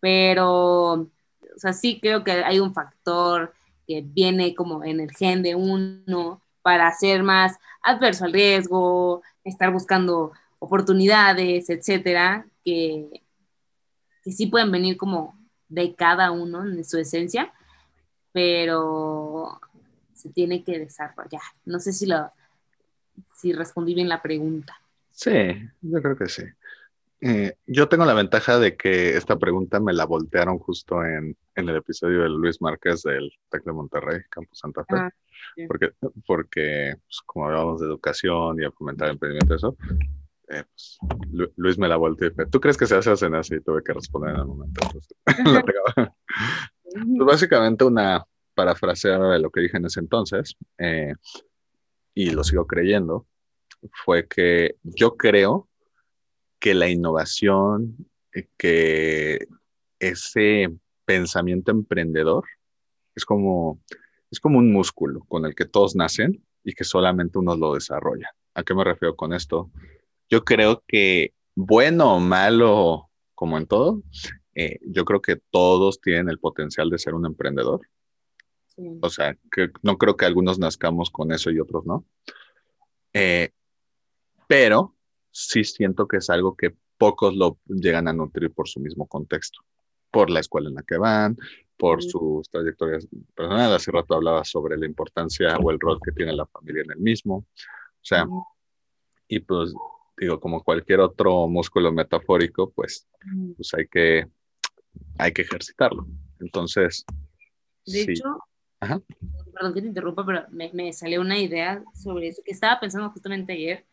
Pero, 0.00 0.92
o 0.92 1.10
sea, 1.56 1.72
sí 1.72 2.00
creo 2.00 2.24
que 2.24 2.32
hay 2.32 2.60
un 2.60 2.72
factor 2.74 3.52
que 3.86 4.02
viene 4.04 4.54
como 4.54 4.84
en 4.84 5.00
el 5.00 5.10
gen 5.12 5.42
de 5.42 5.54
uno 5.54 6.42
para 6.62 6.90
ser 6.92 7.22
más 7.22 7.56
adverso 7.82 8.24
al 8.24 8.32
riesgo, 8.32 9.22
estar 9.44 9.70
buscando 9.72 10.32
oportunidades, 10.58 11.70
etcétera, 11.70 12.46
que, 12.64 13.22
que 14.24 14.32
sí 14.32 14.46
pueden 14.46 14.72
venir 14.72 14.96
como 14.96 15.38
de 15.68 15.94
cada 15.94 16.30
uno 16.32 16.64
en 16.64 16.84
su 16.84 16.98
esencia, 16.98 17.52
pero 18.32 19.60
se 20.26 20.32
tiene 20.32 20.64
que 20.64 20.78
desarrollar. 20.78 21.42
No 21.64 21.78
sé 21.78 21.92
si, 21.92 22.06
lo, 22.06 22.30
si 23.34 23.52
respondí 23.52 23.94
bien 23.94 24.08
la 24.08 24.22
pregunta. 24.22 24.74
Sí, 25.10 25.30
yo 25.80 26.02
creo 26.02 26.16
que 26.16 26.28
sí. 26.28 26.42
Eh, 27.20 27.56
yo 27.66 27.88
tengo 27.88 28.04
la 28.04 28.12
ventaja 28.12 28.58
de 28.58 28.76
que 28.76 29.16
esta 29.16 29.38
pregunta 29.38 29.80
me 29.80 29.94
la 29.94 30.04
voltearon 30.04 30.58
justo 30.58 31.02
en, 31.02 31.36
en 31.54 31.68
el 31.68 31.76
episodio 31.76 32.22
de 32.22 32.28
Luis 32.28 32.60
Márquez 32.60 33.02
del 33.02 33.32
TEC 33.50 33.64
de 33.64 33.72
Monterrey, 33.72 34.20
Campus 34.28 34.58
Santa 34.58 34.84
Fe, 34.84 34.96
ah, 34.96 35.10
porque, 35.66 35.92
porque 36.26 36.94
pues, 37.02 37.22
como 37.24 37.46
hablábamos 37.46 37.80
de 37.80 37.86
educación 37.86 38.60
y 38.60 38.64
a 38.64 38.70
fomentar 38.70 39.08
emprendimiento, 39.08 39.54
eso, 39.54 39.76
eh, 40.50 40.64
pues, 40.64 40.98
Luis 41.56 41.78
me 41.78 41.88
la 41.88 41.96
volteó 41.96 42.26
y 42.26 42.30
dijo, 42.30 42.48
¿tú 42.50 42.60
crees 42.60 42.76
que 42.76 42.86
se 42.86 42.96
hace 42.96 43.10
así? 43.10 43.54
Y 43.54 43.60
tuve 43.60 43.82
que 43.82 43.94
responder 43.94 44.34
en 44.34 44.40
el 44.40 44.46
momento. 44.46 44.80
pues 46.82 47.26
básicamente 47.26 47.84
una 47.84 48.26
parafrasear 48.56 49.20
de 49.20 49.38
lo 49.38 49.50
que 49.50 49.60
dije 49.60 49.76
en 49.76 49.84
ese 49.84 50.00
entonces, 50.00 50.56
eh, 50.78 51.12
y 52.14 52.30
lo 52.30 52.42
sigo 52.42 52.66
creyendo, 52.66 53.26
fue 54.04 54.26
que 54.26 54.76
yo 54.82 55.16
creo 55.16 55.68
que 56.58 56.74
la 56.74 56.88
innovación, 56.88 57.96
eh, 58.32 58.48
que 58.56 59.46
ese 60.00 60.74
pensamiento 61.04 61.70
emprendedor 61.70 62.44
es 63.14 63.24
como, 63.24 63.80
es 64.30 64.40
como 64.40 64.58
un 64.58 64.72
músculo 64.72 65.20
con 65.28 65.44
el 65.44 65.54
que 65.54 65.66
todos 65.66 65.94
nacen 65.94 66.42
y 66.64 66.72
que 66.72 66.84
solamente 66.84 67.38
uno 67.38 67.56
lo 67.56 67.74
desarrolla. 67.74 68.30
¿A 68.54 68.62
qué 68.62 68.74
me 68.74 68.84
refiero 68.84 69.14
con 69.14 69.34
esto? 69.34 69.70
Yo 70.30 70.44
creo 70.44 70.82
que 70.88 71.34
bueno 71.54 72.16
o 72.16 72.20
malo, 72.20 73.10
como 73.34 73.58
en 73.58 73.66
todo, 73.66 74.02
eh, 74.54 74.78
yo 74.82 75.04
creo 75.04 75.20
que 75.20 75.36
todos 75.50 76.00
tienen 76.00 76.30
el 76.30 76.38
potencial 76.38 76.88
de 76.88 76.98
ser 76.98 77.14
un 77.14 77.26
emprendedor. 77.26 77.82
O 79.00 79.08
sea, 79.08 79.36
que 79.50 79.70
no 79.82 79.96
creo 79.96 80.16
que 80.16 80.26
algunos 80.26 80.58
nazcamos 80.58 81.10
con 81.10 81.32
eso 81.32 81.50
y 81.50 81.60
otros 81.60 81.86
no. 81.86 82.04
Eh, 83.12 83.50
pero 84.46 84.94
sí 85.30 85.64
siento 85.64 86.06
que 86.06 86.18
es 86.18 86.30
algo 86.30 86.56
que 86.56 86.74
pocos 86.98 87.34
lo 87.34 87.58
llegan 87.66 88.08
a 88.08 88.12
nutrir 88.12 88.52
por 88.52 88.68
su 88.68 88.80
mismo 88.80 89.06
contexto, 89.06 89.60
por 90.10 90.30
la 90.30 90.40
escuela 90.40 90.68
en 90.68 90.74
la 90.74 90.82
que 90.82 90.98
van, 90.98 91.36
por 91.76 92.02
sus 92.02 92.48
trayectorias 92.50 93.06
personales. 93.34 93.76
Hace 93.76 93.90
rato 93.90 94.14
hablaba 94.14 94.44
sobre 94.44 94.76
la 94.76 94.86
importancia 94.86 95.56
o 95.56 95.70
el 95.70 95.80
rol 95.80 95.98
que 96.04 96.12
tiene 96.12 96.32
la 96.32 96.46
familia 96.46 96.82
en 96.82 96.92
el 96.92 96.98
mismo. 96.98 97.36
O 97.36 98.02
sea, 98.02 98.26
y 99.28 99.40
pues 99.40 99.74
digo, 100.16 100.40
como 100.40 100.62
cualquier 100.62 101.00
otro 101.00 101.48
músculo 101.48 101.92
metafórico, 101.92 102.70
pues, 102.70 103.06
pues 103.56 103.74
hay 103.74 103.86
que 103.88 104.26
hay 105.18 105.32
que 105.32 105.42
ejercitarlo. 105.42 106.06
Entonces. 106.40 107.04
De 107.86 108.02
hecho, 108.02 108.38
perdón 108.78 109.74
que 109.74 109.80
te 109.80 109.88
interrumpa, 109.88 110.24
pero 110.24 110.44
me, 110.50 110.70
me, 110.72 110.92
salió 110.92 111.20
una 111.20 111.38
idea 111.38 111.82
sobre 111.94 112.28
eso 112.28 112.42
que 112.44 112.52
estaba 112.52 112.78
pensando 112.78 113.10
justamente 113.10 113.52
ayer. 113.52 113.86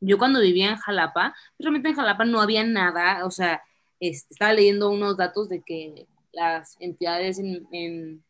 Yo 0.00 0.18
cuando 0.18 0.40
vivía 0.40 0.70
en 0.70 0.76
Jalapa, 0.76 1.34
realmente 1.58 1.88
en 1.88 1.96
Jalapa 1.96 2.24
no 2.24 2.40
había 2.40 2.64
nada, 2.64 3.24
o 3.24 3.30
sea, 3.30 3.62
estaba 4.00 4.52
leyendo 4.52 4.90
unos 4.90 5.16
datos 5.16 5.48
de 5.48 5.62
que 5.62 6.06
las 6.32 6.76
entidades 6.80 7.38
en, 7.38 7.66
en, 7.72 8.22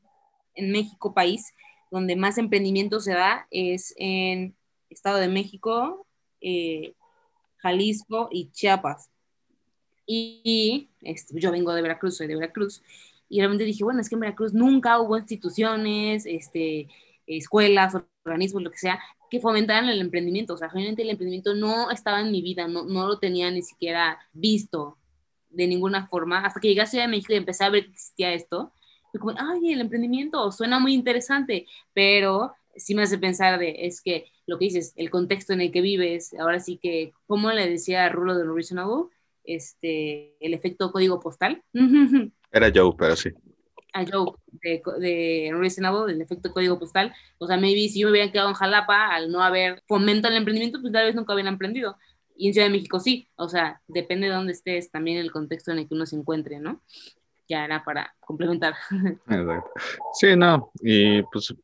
en 0.55 0.73
México, 0.73 1.13
país, 1.13 1.53
donde 1.91 2.17
más 2.17 2.39
emprendimiento 2.39 3.01
se 3.01 3.13
da 3.13 3.47
es 3.51 3.95
en 3.99 4.57
Estado 4.91 5.19
de 5.19 5.29
México, 5.29 6.07
eh, 6.41 6.95
Jalisco 7.59 8.29
y 8.31 8.51
Chiapas. 8.51 9.11
Y, 10.07 10.89
este, 11.03 11.39
yo 11.39 11.53
vengo 11.53 11.75
de 11.75 11.83
Veracruz, 11.83 12.17
soy 12.17 12.29
de 12.29 12.37
Veracruz, 12.37 12.83
y 13.29 13.39
realmente 13.39 13.65
dije, 13.65 13.85
bueno, 13.85 14.01
es 14.01 14.09
que 14.09 14.15
en 14.15 14.21
Veracruz 14.21 14.55
nunca 14.55 15.01
hubo 15.01 15.17
instituciones, 15.19 16.25
este, 16.27 16.89
escuelas, 17.27 17.95
organismos, 18.25 18.63
lo 18.63 18.71
que 18.71 18.79
sea, 18.79 18.99
que 19.31 19.41
fomentaran 19.41 19.89
el 19.89 20.01
emprendimiento. 20.01 20.55
O 20.55 20.57
sea, 20.57 20.69
realmente 20.69 21.03
el 21.03 21.11
emprendimiento 21.11 21.55
no 21.55 21.91
estaba 21.91 22.21
en 22.21 22.33
mi 22.33 22.43
vida, 22.43 22.69
no, 22.69 22.85
no 22.85 23.07
lo 23.07 23.19
tenía 23.19 23.51
ni 23.51 23.63
siquiera 23.63 24.19
visto 24.33 24.99
de 25.51 25.67
ninguna 25.67 26.07
forma. 26.07 26.41
Hasta 26.41 26.61
que 26.61 26.69
llegué 26.69 26.81
a 26.81 26.87
Ciudad 26.87 27.05
de 27.05 27.11
México 27.11 27.33
y 27.33 27.37
empecé 27.37 27.65
a 27.65 27.71
ver 27.71 27.85
que 27.85 27.93
existía 27.93 28.33
esto. 28.33 28.73
Y 29.13 29.19
como, 29.19 29.35
ay, 29.39 29.73
el 29.73 29.81
emprendimiento 29.81 30.51
suena 30.53 30.79
muy 30.79 30.95
interesante, 30.95 31.67
pero 31.93 32.53
sí 32.77 32.95
me 32.95 33.03
hace 33.03 33.19
pensar 33.19 33.59
de, 33.59 33.87
es 33.87 34.01
que 34.01 34.27
lo 34.47 34.59
que 34.59 34.67
dices, 34.67 34.93
el 34.97 35.11
contexto 35.11 35.53
en 35.53 35.61
el 35.61 35.73
que 35.73 35.81
vives, 35.81 36.35
ahora 36.39 36.61
sí 36.61 36.79
que, 36.79 37.13
como 37.27 37.51
le 37.51 37.69
decía 37.69 38.09
Rulo 38.09 38.35
de 38.35 38.45
Reasonable, 38.45 39.11
este, 39.45 40.37
el 40.45 40.55
efecto 40.55 40.91
código 40.93 41.21
postal. 41.21 41.63
Era 42.53 42.71
Joe, 42.75 42.93
pero 42.99 43.17
sí. 43.17 43.31
A 43.93 44.05
Joe, 44.05 44.33
de, 44.47 44.83
de 45.01 45.51
Reasonable, 45.55 46.13
el 46.13 46.21
efecto 46.21 46.53
código 46.53 46.79
postal. 46.79 47.13
O 47.39 47.47
sea, 47.47 47.57
maybe 47.57 47.89
si 47.89 48.01
yo 48.01 48.09
me 48.09 48.13
hubiera 48.13 48.33
quedado 48.33 48.49
en 48.49 48.55
Jalapa, 48.55 49.15
al 49.15 49.31
no 49.31 49.43
haber 49.43 49.83
fomento 49.87 50.29
al 50.29 50.37
emprendimiento, 50.37 50.81
pues 50.81 50.93
tal 50.93 51.07
vez 51.07 51.15
nunca 51.15 51.35
hubieran 51.35 51.55
emprendido. 51.55 51.97
Y 52.37 52.49
en 52.49 52.55
Ciudad 52.55 52.67
de 52.67 52.73
México 52.73 53.01
sí. 53.01 53.29
O 53.37 53.49
sea, 53.49 53.81
depende 53.89 54.29
de 54.29 54.35
dónde 54.35 54.53
estés, 54.53 54.91
también 54.91 55.19
el 55.19 55.33
contexto 55.33 55.73
en 55.73 55.79
el 55.79 55.89
que 55.89 55.95
uno 55.95 56.07
se 56.07 56.17
encuentre, 56.17 56.61
¿no? 56.61 56.83
Ya 57.49 57.65
era 57.65 57.83
para 57.85 58.15
complementar. 58.21 58.75
Exacto. 59.29 59.71
Sí, 60.15 60.37
no. 60.37 60.71
Y 60.81 61.23
pues 61.25 61.55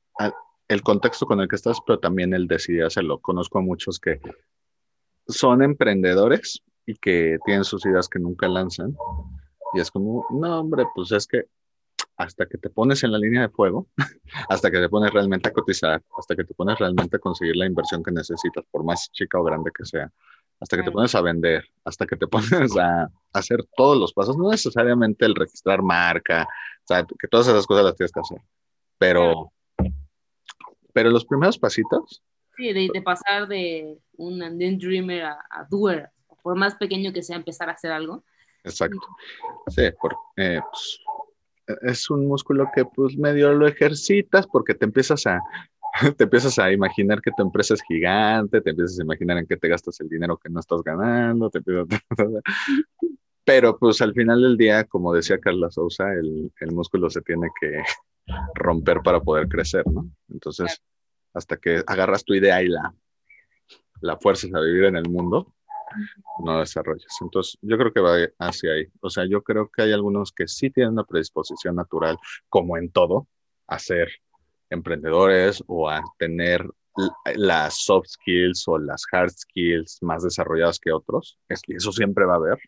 el 0.68 0.82
contexto 0.82 1.26
con 1.26 1.40
el 1.40 1.48
que 1.48 1.56
estás, 1.56 1.78
pero 1.86 1.98
también 1.98 2.34
el 2.34 2.48
decidir 2.48 2.84
hacerlo. 2.84 3.18
Conozco 3.18 3.58
a 3.58 3.62
muchos 3.62 4.00
que 4.00 4.20
son 5.28 5.62
emprendedores 5.62 6.62
y 6.86 6.94
que 6.94 7.38
tienen 7.44 7.64
sus 7.64 7.84
ideas 7.86 8.08
que 8.08 8.18
nunca 8.18 8.48
lanzan. 8.48 8.96
Y 9.74 9.80
es 9.80 9.90
como, 9.90 10.26
no, 10.30 10.60
hombre, 10.60 10.84
pues 10.94 11.12
es 11.12 11.26
que 11.26 11.44
hasta 12.16 12.46
que 12.46 12.58
te 12.58 12.70
pones 12.70 13.02
en 13.02 13.12
la 13.12 13.18
línea 13.18 13.42
de 13.42 13.48
fuego, 13.48 13.88
hasta 14.48 14.70
que 14.70 14.78
te 14.78 14.88
pones 14.88 15.12
realmente 15.12 15.48
a 15.48 15.52
cotizar, 15.52 16.02
hasta 16.16 16.36
que 16.36 16.44
te 16.44 16.54
pones 16.54 16.78
realmente 16.78 17.16
a 17.16 17.20
conseguir 17.20 17.56
la 17.56 17.66
inversión 17.66 18.02
que 18.02 18.12
necesitas, 18.12 18.64
por 18.70 18.84
más 18.84 19.10
chica 19.12 19.38
o 19.38 19.44
grande 19.44 19.70
que 19.76 19.84
sea, 19.84 20.10
hasta 20.60 20.76
que 20.76 20.84
te 20.84 20.92
pones 20.92 21.14
a 21.14 21.20
vender, 21.20 21.64
hasta 21.84 22.06
que 22.06 22.16
te 22.16 22.26
pones 22.28 22.76
a, 22.76 23.10
hacer 23.32 23.64
todos 23.76 23.98
los 23.98 24.12
pasos, 24.12 24.36
no 24.36 24.50
necesariamente 24.50 25.26
el 25.26 25.34
registrar 25.34 25.82
marca, 25.82 26.44
o 26.44 26.86
sea, 26.86 27.04
que 27.04 27.28
todas 27.28 27.48
esas 27.48 27.66
cosas 27.66 27.84
las 27.84 27.96
tienes 27.96 28.12
que 28.12 28.20
hacer, 28.20 28.38
pero, 28.96 29.52
pero 30.92 31.10
los 31.10 31.24
primeros 31.24 31.58
pasitos. 31.58 32.22
Sí, 32.56 32.72
de, 32.72 33.02
pasar 33.02 33.48
de 33.48 33.98
un, 34.16 34.38
dreamer 34.78 35.24
a, 35.24 35.44
a 35.50 35.66
doer, 35.68 36.10
por 36.44 36.54
más 36.54 36.76
pequeño 36.76 37.12
que 37.12 37.24
sea, 37.24 37.34
empezar 37.34 37.68
a 37.68 37.72
hacer 37.72 37.90
algo. 37.90 38.22
Exacto. 38.64 39.06
Sí, 39.68 39.82
porque, 40.00 40.16
eh, 40.36 40.60
pues, 40.70 41.00
es 41.82 42.10
un 42.10 42.26
músculo 42.26 42.68
que 42.74 42.84
pues 42.84 43.16
medio 43.16 43.52
lo 43.54 43.66
ejercitas 43.66 44.46
porque 44.46 44.74
te 44.74 44.84
empiezas 44.84 45.26
a 45.26 45.40
te 46.16 46.24
empiezas 46.24 46.58
a 46.58 46.72
imaginar 46.72 47.20
que 47.22 47.30
tu 47.36 47.42
empresa 47.42 47.74
es 47.74 47.82
gigante, 47.82 48.60
te 48.60 48.70
empiezas 48.70 48.98
a 48.98 49.02
imaginar 49.02 49.38
en 49.38 49.46
qué 49.46 49.56
te 49.56 49.68
gastas 49.68 50.00
el 50.00 50.08
dinero 50.08 50.36
que 50.36 50.50
no 50.50 50.60
estás 50.60 50.82
ganando, 50.82 51.50
te 51.50 51.60
pero 53.44 53.78
pues 53.78 54.00
al 54.02 54.12
final 54.12 54.42
del 54.42 54.56
día, 54.56 54.84
como 54.84 55.14
decía 55.14 55.38
Carla 55.38 55.70
Sousa, 55.70 56.12
el, 56.12 56.52
el 56.60 56.72
músculo 56.72 57.10
se 57.10 57.22
tiene 57.22 57.48
que 57.60 57.82
romper 58.54 59.02
para 59.02 59.20
poder 59.20 59.48
crecer, 59.48 59.84
¿no? 59.86 60.08
Entonces, 60.28 60.82
hasta 61.32 61.56
que 61.56 61.82
agarras 61.86 62.24
tu 62.24 62.34
idea 62.34 62.62
y 62.62 62.68
la, 62.68 62.92
la 64.00 64.16
fuerzas 64.16 64.52
a 64.54 64.60
vivir 64.60 64.84
en 64.84 64.96
el 64.96 65.08
mundo, 65.08 65.54
no 66.44 66.60
desarrollas. 66.60 67.16
Entonces, 67.20 67.58
yo 67.62 67.76
creo 67.78 67.92
que 67.92 68.00
va 68.00 68.16
hacia 68.38 68.72
ahí. 68.72 68.86
O 69.00 69.10
sea, 69.10 69.24
yo 69.28 69.42
creo 69.42 69.70
que 69.70 69.82
hay 69.82 69.92
algunos 69.92 70.32
que 70.32 70.48
sí 70.48 70.70
tienen 70.70 70.94
una 70.94 71.04
predisposición 71.04 71.76
natural, 71.76 72.18
como 72.48 72.76
en 72.76 72.90
todo, 72.90 73.28
a 73.66 73.78
ser 73.78 74.08
emprendedores 74.70 75.62
o 75.66 75.88
a 75.88 76.02
tener 76.18 76.66
las 77.34 77.84
soft 77.84 78.06
skills 78.06 78.68
o 78.68 78.78
las 78.78 79.04
hard 79.10 79.30
skills 79.30 79.98
más 80.02 80.22
desarrolladas 80.22 80.78
que 80.78 80.92
otros. 80.92 81.38
Es 81.48 81.62
que 81.62 81.74
eso 81.74 81.92
siempre 81.92 82.24
va 82.24 82.34
a 82.34 82.36
haber. 82.36 82.58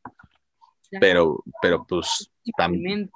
Pero, 1.00 1.42
pero 1.60 1.84
pues 1.86 2.30
también. 2.56 3.10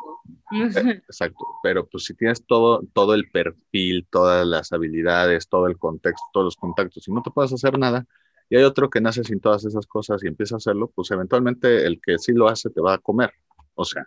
Exacto. 0.53 1.45
Pero 1.63 1.87
pues 1.87 2.05
si 2.05 2.15
tienes 2.15 2.45
todo, 2.47 2.83
todo 2.93 3.15
el 3.15 3.31
perfil, 3.31 4.07
todas 4.11 4.47
las 4.47 4.73
habilidades, 4.73 5.49
todo 5.49 5.67
el 5.67 5.79
contexto, 5.79 6.25
todos 6.33 6.45
los 6.45 6.57
contactos, 6.57 7.07
y 7.09 7.13
no 7.13 7.23
te 7.23 7.31
puedes 7.31 7.53
hacer 7.53 7.79
nada, 7.79 8.07
y 8.51 8.57
hay 8.57 8.65
otro 8.65 8.91
que 8.91 9.01
nace 9.01 9.23
sin 9.23 9.41
todas 9.41 9.65
esas 9.65 9.87
cosas 9.87 10.23
y 10.25 10.27
empieza 10.27 10.57
a 10.57 10.59
hacerlo, 10.59 10.91
pues 10.93 11.11
eventualmente 11.13 11.87
el 11.87 12.01
que 12.01 12.19
sí 12.19 12.33
lo 12.33 12.49
hace 12.49 12.69
te 12.69 12.81
va 12.81 12.95
a 12.95 12.99
comer. 12.99 13.33
O 13.77 13.85
sea. 13.85 14.07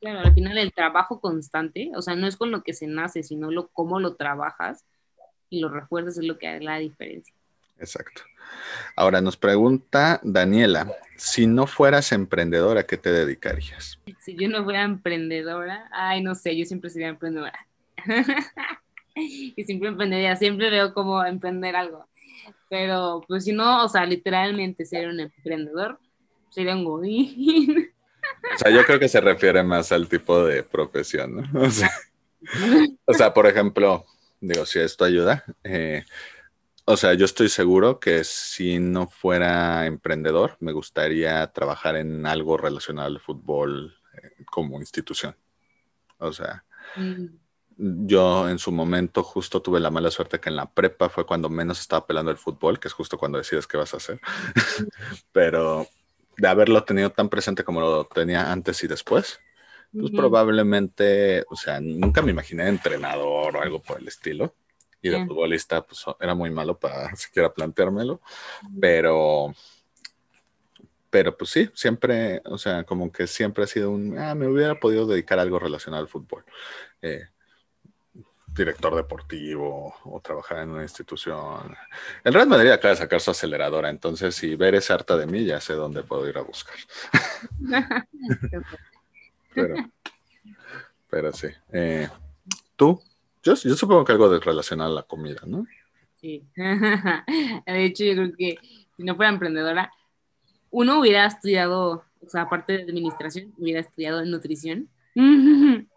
Claro, 0.00 0.20
al 0.20 0.32
final 0.32 0.56
el 0.56 0.72
trabajo 0.72 1.20
constante, 1.20 1.90
o 1.96 2.00
sea, 2.00 2.14
no 2.14 2.28
es 2.28 2.36
con 2.36 2.52
lo 2.52 2.62
que 2.62 2.74
se 2.74 2.86
nace, 2.86 3.24
sino 3.24 3.50
lo, 3.50 3.68
cómo 3.68 3.98
lo 3.98 4.14
trabajas 4.14 4.84
y 5.50 5.60
lo 5.60 5.68
refuerzas 5.68 6.18
es 6.18 6.24
lo 6.24 6.38
que 6.38 6.48
hace 6.48 6.64
la 6.64 6.78
diferencia. 6.78 7.34
Exacto. 7.78 8.22
Ahora 8.94 9.20
nos 9.20 9.36
pregunta 9.36 10.20
Daniela, 10.22 10.92
si 11.16 11.48
no 11.48 11.66
fueras 11.66 12.12
emprendedora, 12.12 12.84
¿qué 12.84 12.96
te 12.96 13.10
dedicarías? 13.10 13.98
Si 14.20 14.36
yo 14.36 14.48
no 14.48 14.62
fuera 14.62 14.82
emprendedora, 14.82 15.88
ay, 15.92 16.22
no 16.22 16.36
sé, 16.36 16.56
yo 16.56 16.64
siempre 16.64 16.90
sería 16.90 17.08
emprendedora. 17.08 17.66
y 19.14 19.64
siempre 19.64 19.88
emprendería, 19.88 20.36
siempre 20.36 20.70
veo 20.70 20.94
cómo 20.94 21.24
emprender 21.24 21.74
algo. 21.74 22.06
Pero 22.68 23.22
pues 23.28 23.44
si 23.44 23.52
no, 23.52 23.84
o 23.84 23.88
sea, 23.88 24.06
literalmente 24.06 24.86
ser 24.86 25.08
un 25.08 25.20
emprendedor, 25.20 25.98
sería 26.50 26.74
un 26.74 26.84
godín. 26.84 27.92
O 28.54 28.58
sea, 28.58 28.70
yo 28.70 28.84
creo 28.84 28.98
que 28.98 29.08
se 29.08 29.20
refiere 29.20 29.62
más 29.62 29.92
al 29.92 30.08
tipo 30.08 30.44
de 30.44 30.62
profesión, 30.62 31.36
¿no? 31.36 31.62
O 31.66 31.70
sea, 31.70 31.90
o 33.04 33.12
sea 33.12 33.34
por 33.34 33.46
ejemplo, 33.46 34.06
digo, 34.40 34.66
si 34.66 34.80
esto 34.80 35.04
ayuda, 35.04 35.44
eh, 35.64 36.04
o 36.84 36.96
sea, 36.96 37.14
yo 37.14 37.24
estoy 37.24 37.48
seguro 37.48 38.00
que 38.00 38.24
si 38.24 38.78
no 38.80 39.06
fuera 39.06 39.86
emprendedor, 39.86 40.56
me 40.60 40.72
gustaría 40.72 41.46
trabajar 41.52 41.96
en 41.96 42.26
algo 42.26 42.56
relacionado 42.56 43.08
al 43.08 43.20
fútbol 43.20 43.94
eh, 44.14 44.44
como 44.44 44.80
institución. 44.80 45.36
O 46.18 46.32
sea, 46.32 46.64
mm. 46.96 47.26
Yo 47.76 48.48
en 48.48 48.58
su 48.58 48.72
momento 48.72 49.22
justo 49.22 49.62
tuve 49.62 49.80
la 49.80 49.90
mala 49.90 50.10
suerte 50.10 50.40
que 50.40 50.48
en 50.48 50.56
la 50.56 50.70
prepa 50.70 51.08
fue 51.08 51.26
cuando 51.26 51.48
menos 51.48 51.80
estaba 51.80 52.06
pelando 52.06 52.30
el 52.30 52.36
fútbol, 52.36 52.78
que 52.78 52.88
es 52.88 52.94
justo 52.94 53.18
cuando 53.18 53.38
decides 53.38 53.66
qué 53.66 53.76
vas 53.76 53.94
a 53.94 53.98
hacer. 53.98 54.20
Pero 55.32 55.86
de 56.36 56.48
haberlo 56.48 56.82
tenido 56.84 57.10
tan 57.10 57.28
presente 57.28 57.64
como 57.64 57.80
lo 57.80 58.04
tenía 58.04 58.50
antes 58.50 58.82
y 58.84 58.88
después, 58.88 59.40
pues 59.92 60.10
probablemente, 60.10 61.44
o 61.48 61.56
sea, 61.56 61.80
nunca 61.80 62.22
me 62.22 62.30
imaginé 62.30 62.68
entrenador 62.68 63.56
o 63.56 63.62
algo 63.62 63.82
por 63.82 64.00
el 64.00 64.08
estilo. 64.08 64.54
Y 65.04 65.08
de 65.08 65.26
futbolista, 65.26 65.82
pues 65.84 66.04
era 66.20 66.34
muy 66.34 66.50
malo 66.50 66.78
para 66.78 67.14
siquiera 67.16 67.52
planteármelo, 67.52 68.20
pero, 68.80 69.52
pero 71.10 71.36
pues 71.36 71.50
sí, 71.50 71.68
siempre, 71.74 72.40
o 72.44 72.56
sea, 72.56 72.84
como 72.84 73.10
que 73.10 73.26
siempre 73.26 73.64
ha 73.64 73.66
sido 73.66 73.90
un, 73.90 74.16
ah, 74.16 74.36
me 74.36 74.46
hubiera 74.46 74.78
podido 74.78 75.04
dedicar 75.06 75.40
a 75.40 75.42
algo 75.42 75.58
relacionado 75.58 76.04
al 76.04 76.08
fútbol. 76.08 76.44
Eh, 77.02 77.26
director 78.54 78.94
deportivo 78.94 79.94
o 80.04 80.20
trabajar 80.20 80.58
en 80.58 80.70
una 80.70 80.82
institución. 80.82 81.74
El 82.24 82.34
Real 82.34 82.48
Madrid 82.48 82.70
acaba 82.70 82.90
de 82.90 83.00
sacar 83.00 83.20
su 83.20 83.30
aceleradora, 83.30 83.88
entonces 83.88 84.34
si 84.34 84.56
ver 84.56 84.74
esa 84.74 84.94
harta 84.94 85.16
de 85.16 85.26
mí, 85.26 85.44
ya 85.44 85.60
sé 85.60 85.74
dónde 85.74 86.02
puedo 86.02 86.28
ir 86.28 86.36
a 86.38 86.42
buscar. 86.42 86.76
pero, 89.54 89.74
pero 91.08 91.32
sí. 91.32 91.48
Eh, 91.72 92.08
¿Tú? 92.76 93.00
Yo, 93.42 93.56
supongo 93.56 94.04
que 94.04 94.12
algo 94.12 94.28
de 94.28 94.40
relacionado 94.40 94.92
a 94.92 94.94
la 94.96 95.02
comida, 95.02 95.42
¿no? 95.46 95.66
Sí. 96.16 96.44
De 96.54 97.84
hecho, 97.84 98.04
yo 98.04 98.14
creo 98.14 98.32
que 98.36 98.58
si 98.96 99.02
no 99.02 99.16
fuera 99.16 99.32
emprendedora, 99.32 99.90
uno 100.70 101.00
hubiera 101.00 101.26
estudiado, 101.26 102.04
o 102.20 102.28
sea, 102.28 102.42
aparte 102.42 102.78
de 102.78 102.82
administración, 102.84 103.52
hubiera 103.58 103.80
estudiado 103.80 104.24
nutrición. 104.24 104.88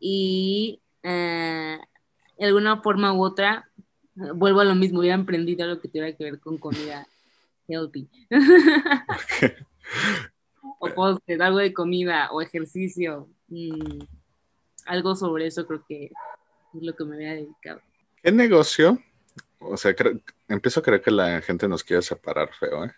y 0.00 0.80
eh, 1.04 1.78
de 2.38 2.46
alguna 2.46 2.82
forma 2.82 3.12
u 3.12 3.22
otra, 3.22 3.70
vuelvo 4.14 4.60
a 4.60 4.64
lo 4.64 4.74
mismo, 4.74 5.00
hubiera 5.00 5.14
emprendido 5.14 5.64
algo 5.64 5.80
que 5.80 5.88
tuviera 5.88 6.16
que 6.16 6.24
ver 6.24 6.40
con 6.40 6.58
comida 6.58 7.06
healthy. 7.68 8.08
o 10.78 10.88
postres, 10.94 11.40
algo 11.40 11.58
de 11.58 11.72
comida 11.72 12.30
o 12.32 12.40
ejercicio. 12.40 13.28
Mm, 13.48 14.00
algo 14.86 15.14
sobre 15.14 15.46
eso 15.46 15.66
creo 15.66 15.84
que 15.86 16.06
es 16.06 16.82
lo 16.82 16.94
que 16.94 17.04
me 17.04 17.16
había 17.16 17.34
dedicado. 17.34 17.80
¿Qué 18.22 18.32
negocio? 18.32 18.98
O 19.58 19.76
sea, 19.76 19.94
empiezo 20.48 20.80
a 20.80 20.82
creer 20.82 21.00
que 21.00 21.10
la 21.10 21.40
gente 21.40 21.68
nos 21.68 21.84
quiere 21.84 22.02
separar 22.02 22.50
feo. 22.52 22.84
¿eh? 22.84 22.92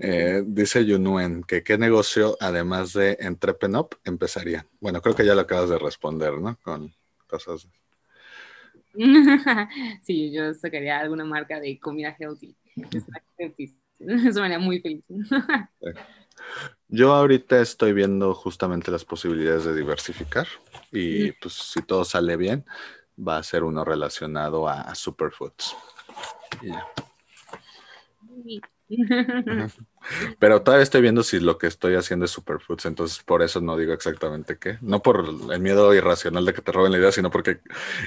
Eh, 0.00 0.42
dice 0.44 0.84
Yunuen 0.84 1.44
que 1.44 1.62
qué 1.62 1.78
negocio, 1.78 2.36
además 2.40 2.92
de 2.92 3.16
Entrepenop, 3.20 3.94
empezaría. 4.04 4.66
Bueno, 4.80 5.00
creo 5.00 5.14
que 5.14 5.24
ya 5.24 5.34
lo 5.34 5.42
acabas 5.42 5.70
de 5.70 5.78
responder, 5.78 6.34
¿no? 6.38 6.58
Con 6.62 6.92
cosas. 7.30 7.68
sí, 10.02 10.32
yo 10.32 10.52
sacaría 10.54 10.98
alguna 10.98 11.24
marca 11.24 11.60
de 11.60 11.78
comida 11.78 12.16
healthy. 12.18 12.56
Eso 13.98 14.40
me 14.40 14.46
haría 14.46 14.58
muy 14.58 14.80
feliz. 14.80 15.04
Yo 16.88 17.12
ahorita 17.12 17.60
estoy 17.60 17.92
viendo 17.92 18.34
justamente 18.34 18.90
las 18.90 19.04
posibilidades 19.04 19.64
de 19.64 19.74
diversificar 19.74 20.46
y 20.90 21.32
pues 21.32 21.54
si 21.54 21.82
todo 21.82 22.04
sale 22.04 22.36
bien, 22.36 22.64
va 23.16 23.36
a 23.36 23.42
ser 23.42 23.62
uno 23.62 23.84
relacionado 23.84 24.68
a, 24.68 24.94
superfoods. 24.94 25.76
Pero 30.38 30.62
todavía 30.62 30.82
estoy 30.82 31.02
viendo 31.02 31.22
si 31.22 31.40
lo 31.40 31.58
que 31.58 31.66
estoy 31.66 31.94
haciendo 31.94 32.24
es 32.24 32.30
superfoods, 32.32 32.86
entonces 32.86 33.22
por 33.22 33.42
eso 33.42 33.60
no 33.60 33.76
digo 33.76 33.92
exactamente 33.92 34.58
qué. 34.58 34.78
No 34.80 35.02
por 35.02 35.24
el 35.52 35.60
miedo 35.60 35.94
irracional 35.94 36.44
de 36.44 36.52
que 36.52 36.62
te 36.62 36.72
roben 36.72 36.92
la 36.92 36.98
idea, 36.98 37.12
sino 37.12 37.30
porque 37.30 37.60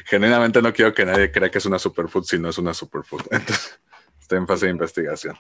genuinamente 0.06 0.62
no 0.62 0.74
quiero 0.74 0.94
que 0.94 1.06
nadie 1.06 1.32
crea 1.32 1.50
que 1.50 1.60
es 1.60 1.66
una 1.66 1.80
superfood 1.80 2.24
si 2.24 2.38
no 2.38 2.50
es 2.50 2.58
una 2.58 2.74
superfood. 2.74 3.22
Entonces, 3.32 3.80
estoy 4.20 4.38
en 4.40 4.48
fase 4.48 4.66
de 4.66 4.72
investigación. 4.72 5.38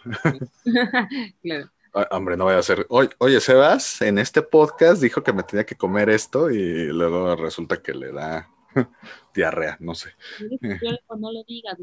claro. 1.41 1.69
hombre, 2.11 2.37
no 2.37 2.45
voy 2.45 2.53
a 2.53 2.59
hacer. 2.59 2.85
Oye, 2.89 3.09
oye, 3.17 3.41
Sebas, 3.41 4.01
en 4.01 4.17
este 4.17 4.41
podcast 4.41 5.01
dijo 5.01 5.23
que 5.23 5.33
me 5.33 5.43
tenía 5.43 5.65
que 5.65 5.75
comer 5.75 6.09
esto 6.09 6.49
y 6.49 6.87
luego 6.87 7.35
resulta 7.35 7.81
que 7.81 7.93
le 7.93 8.11
da 8.11 8.52
diarrea, 9.33 9.77
no 9.79 9.95
sé. 9.95 10.09
No 10.39 11.31
lo 11.31 11.43
digas. 11.43 11.77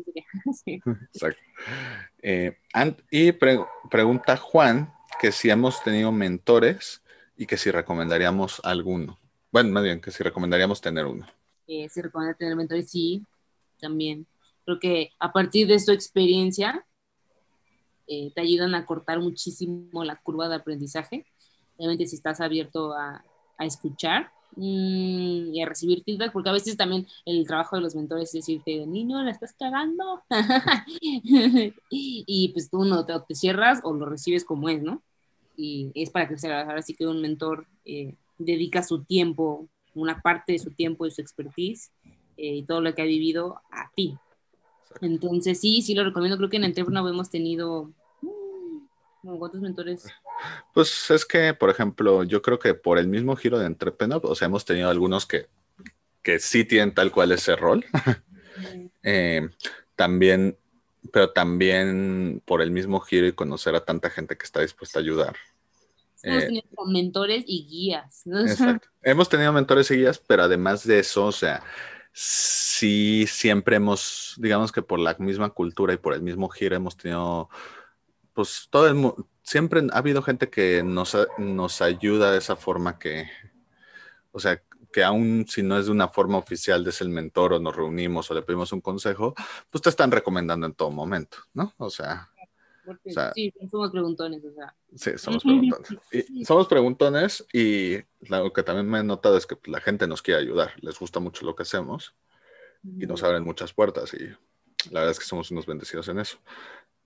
Exacto. 1.12 1.40
Eh, 2.22 2.58
y 3.10 3.32
pregunta 3.32 4.36
Juan 4.36 4.92
que 5.20 5.32
si 5.32 5.50
hemos 5.50 5.82
tenido 5.82 6.12
mentores 6.12 7.02
y 7.36 7.46
que 7.46 7.56
si 7.56 7.70
recomendaríamos 7.70 8.60
alguno. 8.64 9.18
Bueno, 9.52 9.70
más 9.70 9.82
bien, 9.82 10.00
que 10.00 10.10
si 10.10 10.22
recomendaríamos 10.22 10.80
tener 10.80 11.06
uno. 11.06 11.26
Eh, 11.66 11.88
si 11.88 12.00
recomienda 12.00 12.36
tener 12.36 12.56
mentores, 12.56 12.90
sí, 12.90 13.24
también. 13.80 14.26
Creo 14.64 14.78
que 14.78 15.10
a 15.18 15.32
partir 15.32 15.66
de 15.66 15.78
su 15.78 15.92
experiencia 15.92 16.86
eh, 18.06 18.32
te 18.34 18.40
ayudan 18.40 18.74
a 18.74 18.86
cortar 18.86 19.20
muchísimo 19.20 20.04
la 20.04 20.16
curva 20.16 20.48
de 20.48 20.56
aprendizaje. 20.56 21.26
Obviamente 21.76 22.06
si 22.06 22.16
estás 22.16 22.40
abierto 22.40 22.92
a, 22.92 23.24
a 23.58 23.66
escuchar 23.66 24.32
y 24.62 25.60
a 25.62 25.66
recibir 25.66 26.02
feedback, 26.04 26.32
porque 26.32 26.50
a 26.50 26.52
veces 26.52 26.76
también 26.76 27.06
el 27.24 27.46
trabajo 27.46 27.76
de 27.76 27.82
los 27.82 27.94
mentores 27.94 28.28
es 28.28 28.32
decirte, 28.44 28.86
niño, 28.86 29.22
la 29.22 29.30
estás 29.30 29.54
cagando. 29.58 30.22
y 31.90 32.48
pues 32.52 32.68
tú 32.68 32.84
no 32.84 33.06
te, 33.06 33.14
te, 33.26 33.34
cierras 33.34 33.80
o 33.84 33.94
lo 33.94 34.06
recibes 34.06 34.44
como 34.44 34.68
es, 34.68 34.82
¿no? 34.82 35.02
Y 35.56 35.90
es 35.94 36.10
para 36.10 36.28
crecer. 36.28 36.52
Ahora 36.52 36.82
sí 36.82 36.94
que 36.94 37.06
un 37.06 37.20
mentor 37.20 37.66
eh, 37.84 38.14
dedica 38.38 38.82
su 38.82 39.04
tiempo, 39.04 39.68
una 39.94 40.20
parte 40.20 40.52
de 40.52 40.58
su 40.58 40.70
tiempo 40.70 41.06
y 41.06 41.10
su 41.10 41.20
expertise 41.20 41.90
eh, 42.36 42.56
y 42.56 42.62
todo 42.62 42.80
lo 42.80 42.94
que 42.94 43.02
ha 43.02 43.06
vivido 43.06 43.60
a 43.70 43.90
ti. 43.94 44.16
Entonces, 45.00 45.60
sí, 45.60 45.82
sí 45.82 45.94
lo 45.94 46.04
recomiendo. 46.04 46.36
Creo 46.36 46.50
que 46.50 46.56
en 46.56 46.64
Entrepreneur 46.64 47.08
hemos 47.08 47.30
tenido 47.30 47.90
¿Cuántos 49.22 49.60
mentores? 49.60 50.06
Pues 50.74 51.10
es 51.10 51.24
que, 51.24 51.54
por 51.54 51.70
ejemplo, 51.70 52.24
yo 52.24 52.42
creo 52.42 52.58
que 52.58 52.74
por 52.74 52.98
el 52.98 53.08
mismo 53.08 53.36
giro 53.36 53.58
de 53.58 53.66
Entrepreneur, 53.66 54.20
o 54.24 54.34
sea, 54.34 54.46
hemos 54.46 54.64
tenido 54.64 54.90
algunos 54.90 55.26
que, 55.26 55.48
que 56.22 56.38
sí 56.38 56.64
tienen 56.64 56.94
tal 56.94 57.10
cual 57.12 57.32
ese 57.32 57.56
rol. 57.56 57.84
Eh, 59.02 59.48
también, 59.96 60.58
pero 61.10 61.30
también 61.30 62.42
por 62.44 62.60
el 62.60 62.70
mismo 62.70 63.00
giro 63.00 63.26
y 63.26 63.32
conocer 63.32 63.74
a 63.74 63.84
tanta 63.84 64.10
gente 64.10 64.36
que 64.36 64.44
está 64.44 64.60
dispuesta 64.60 64.98
a 64.98 65.02
ayudar. 65.02 65.36
Hemos 66.22 66.42
eh, 66.42 66.46
tenido 66.46 66.86
mentores 66.86 67.44
y 67.46 67.66
guías. 67.66 68.26
Exacto. 68.26 68.88
Hemos 69.02 69.28
tenido 69.30 69.52
mentores 69.52 69.90
y 69.90 69.96
guías, 69.96 70.18
pero 70.18 70.42
además 70.42 70.86
de 70.86 70.98
eso, 70.98 71.24
o 71.26 71.32
sea, 71.32 71.62
sí 72.12 73.26
siempre 73.26 73.76
hemos, 73.76 74.34
digamos 74.38 74.72
que 74.72 74.82
por 74.82 74.98
la 74.98 75.16
misma 75.18 75.50
cultura 75.50 75.94
y 75.94 75.96
por 75.96 76.12
el 76.12 76.22
mismo 76.22 76.48
giro 76.48 76.76
hemos 76.76 76.96
tenido, 76.96 77.48
pues 78.34 78.68
todo 78.70 78.88
el 78.88 79.12
siempre 79.50 79.82
ha 79.92 79.98
habido 79.98 80.22
gente 80.22 80.48
que 80.48 80.84
nos, 80.84 81.16
nos 81.36 81.82
ayuda 81.82 82.30
de 82.30 82.38
esa 82.38 82.54
forma 82.54 83.00
que, 83.00 83.28
o 84.30 84.38
sea, 84.38 84.62
que 84.92 85.02
aún 85.02 85.44
si 85.48 85.60
no 85.64 85.76
es 85.76 85.86
de 85.86 85.90
una 85.90 86.06
forma 86.06 86.38
oficial, 86.38 86.84
de 86.84 86.94
el 87.00 87.08
mentor 87.08 87.54
o 87.54 87.58
nos 87.58 87.74
reunimos 87.74 88.30
o 88.30 88.34
le 88.34 88.42
pedimos 88.42 88.72
un 88.72 88.80
consejo, 88.80 89.34
pues 89.68 89.82
te 89.82 89.88
están 89.88 90.12
recomendando 90.12 90.66
en 90.66 90.74
todo 90.74 90.92
momento, 90.92 91.38
¿no? 91.52 91.74
O 91.78 91.90
sea, 91.90 92.30
sí, 93.34 93.52
somos 93.68 93.90
preguntones, 93.90 94.44
o 94.44 94.52
sea. 94.52 94.72
Sí, 94.94 95.18
somos 95.18 95.42
preguntones. 95.42 95.98
Y 96.12 96.44
somos 96.44 96.68
preguntones 96.68 97.44
y 97.52 97.96
lo 98.20 98.52
que 98.52 98.62
también 98.62 98.88
me 98.88 99.00
he 99.00 99.04
notado 99.04 99.36
es 99.36 99.46
que 99.46 99.58
la 99.64 99.80
gente 99.80 100.06
nos 100.06 100.22
quiere 100.22 100.42
ayudar, 100.42 100.74
les 100.80 100.96
gusta 100.96 101.18
mucho 101.18 101.44
lo 101.44 101.56
que 101.56 101.64
hacemos 101.64 102.14
y 102.84 103.04
nos 103.04 103.24
abren 103.24 103.42
muchas 103.42 103.72
puertas 103.72 104.14
y 104.14 104.28
la 104.92 105.00
verdad 105.00 105.10
es 105.10 105.18
que 105.18 105.24
somos 105.24 105.50
unos 105.50 105.66
bendecidos 105.66 106.06
en 106.06 106.20
eso. 106.20 106.38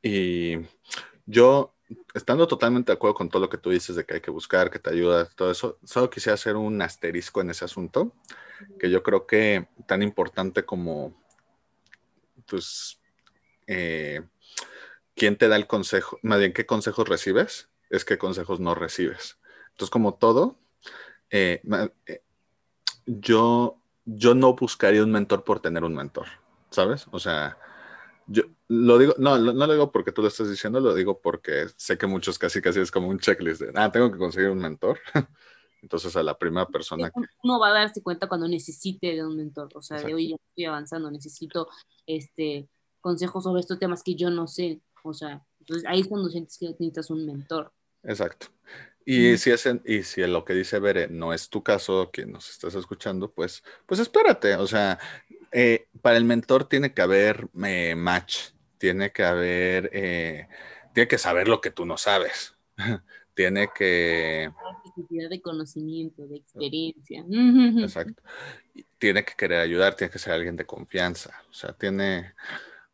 Y 0.02 0.58
yo, 1.24 1.73
estando 2.14 2.46
totalmente 2.46 2.92
de 2.92 2.96
acuerdo 2.96 3.14
con 3.14 3.28
todo 3.28 3.42
lo 3.42 3.48
que 3.48 3.58
tú 3.58 3.70
dices 3.70 3.96
de 3.96 4.04
que 4.04 4.14
hay 4.14 4.20
que 4.20 4.30
buscar, 4.30 4.70
que 4.70 4.78
te 4.78 4.90
ayuda, 4.90 5.26
todo 5.26 5.50
eso, 5.50 5.78
solo 5.84 6.10
quisiera 6.10 6.34
hacer 6.34 6.56
un 6.56 6.80
asterisco 6.80 7.40
en 7.40 7.50
ese 7.50 7.64
asunto, 7.64 8.12
que 8.78 8.90
yo 8.90 9.02
creo 9.02 9.26
que 9.26 9.68
tan 9.86 10.02
importante 10.02 10.64
como, 10.64 11.14
pues, 12.46 13.00
eh, 13.66 14.22
quién 15.14 15.36
te 15.36 15.48
da 15.48 15.56
el 15.56 15.66
consejo, 15.66 16.18
más 16.22 16.38
bien 16.38 16.52
qué 16.52 16.66
consejos 16.66 17.08
recibes, 17.08 17.68
es 17.90 18.04
qué 18.04 18.18
consejos 18.18 18.60
no 18.60 18.74
recibes. 18.74 19.38
Entonces, 19.70 19.90
como 19.90 20.14
todo, 20.14 20.58
eh, 21.30 21.62
eh, 22.06 22.22
yo, 23.06 23.78
yo 24.04 24.34
no 24.34 24.54
buscaría 24.54 25.02
un 25.02 25.12
mentor 25.12 25.44
por 25.44 25.60
tener 25.60 25.84
un 25.84 25.94
mentor, 25.94 26.26
¿sabes? 26.70 27.06
O 27.10 27.18
sea, 27.18 27.58
yo 28.26 28.44
lo 28.74 28.98
digo, 28.98 29.14
no, 29.18 29.38
no 29.38 29.66
lo 29.66 29.72
digo 29.72 29.92
porque 29.92 30.12
tú 30.12 30.22
lo 30.22 30.28
estás 30.28 30.50
diciendo, 30.50 30.80
lo 30.80 30.94
digo 30.94 31.20
porque 31.20 31.66
sé 31.76 31.98
que 31.98 32.06
muchos 32.06 32.38
casi 32.38 32.60
casi 32.60 32.80
es 32.80 32.90
como 32.90 33.08
un 33.08 33.18
checklist 33.18 33.62
de, 33.62 33.72
ah, 33.74 33.90
tengo 33.90 34.10
que 34.10 34.18
conseguir 34.18 34.50
un 34.50 34.58
mentor. 34.58 34.98
Entonces 35.82 36.16
a 36.16 36.22
la 36.22 36.38
primera 36.38 36.66
persona 36.66 37.10
que... 37.10 37.20
Uno 37.42 37.58
va 37.58 37.68
a 37.68 37.72
darse 37.72 38.02
cuenta 38.02 38.26
cuando 38.26 38.48
necesite 38.48 39.08
de 39.14 39.24
un 39.24 39.36
mentor, 39.36 39.68
o 39.74 39.82
sea, 39.82 40.00
de 40.00 40.14
hoy 40.14 40.30
ya 40.30 40.36
estoy 40.36 40.64
avanzando, 40.64 41.10
necesito 41.10 41.68
este 42.06 42.68
consejos 43.04 43.44
sobre 43.44 43.60
estos 43.60 43.78
temas 43.78 44.02
que 44.02 44.14
yo 44.14 44.30
no 44.30 44.46
sé. 44.48 44.80
O 45.02 45.12
sea, 45.12 45.44
entonces 45.60 45.86
ahí 45.86 46.00
es 46.00 46.08
cuando 46.08 46.30
sientes 46.30 46.56
que 46.58 46.68
necesitas 46.68 47.10
un 47.10 47.26
mentor. 47.26 47.70
Exacto. 48.02 48.46
Y 49.04 49.36
si, 49.36 49.50
es 49.50 49.68
y 49.84 50.02
si 50.02 50.26
lo 50.26 50.46
que 50.46 50.54
dice 50.54 50.78
Bere 50.78 51.08
no 51.08 51.34
es 51.34 51.50
tu 51.50 51.62
caso, 51.62 52.10
que 52.10 52.24
nos 52.24 52.48
estás 52.48 52.74
escuchando, 52.74 53.30
pues, 53.30 53.62
pues 53.84 54.00
espérate. 54.00 54.56
O 54.56 54.66
sea, 54.66 54.98
eh, 55.52 55.88
para 56.00 56.16
el 56.16 56.24
mentor 56.24 56.64
tiene 56.66 56.94
que 56.94 57.02
haber 57.02 57.46
eh, 57.62 57.94
match, 57.94 58.53
tiene 58.84 59.12
que 59.12 59.24
haber, 59.24 59.88
eh, 59.94 60.46
tiene 60.92 61.08
que 61.08 61.16
saber 61.16 61.48
lo 61.48 61.62
que 61.62 61.70
tú 61.70 61.86
no 61.86 61.96
sabes. 61.96 62.54
tiene 63.34 63.70
que... 63.74 64.52
Necesidad 64.84 65.30
de 65.30 65.40
conocimiento, 65.40 66.26
de 66.26 66.36
experiencia. 66.36 67.24
Exacto. 67.80 68.22
Tiene 68.98 69.24
que 69.24 69.32
querer 69.38 69.60
ayudar, 69.60 69.94
tiene 69.94 70.10
que 70.10 70.18
ser 70.18 70.34
alguien 70.34 70.54
de 70.56 70.66
confianza. 70.66 71.32
O 71.48 71.54
sea, 71.54 71.72
tiene, 71.72 72.34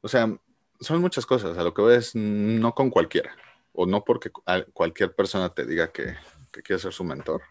o 0.00 0.07
sea, 0.07 0.33
son 0.79 1.00
muchas 1.00 1.26
cosas. 1.26 1.59
A 1.59 1.64
lo 1.64 1.74
que 1.74 1.83
ves, 1.83 2.14
no 2.14 2.72
con 2.72 2.88
cualquiera. 2.88 3.35
O 3.72 3.85
no 3.85 4.05
porque 4.05 4.31
cualquier 4.31 5.12
persona 5.16 5.53
te 5.53 5.66
diga 5.66 5.90
que, 5.90 6.14
quiere 6.53 6.79
ser 6.79 6.92
su 6.92 7.03
mentor. 7.03 7.42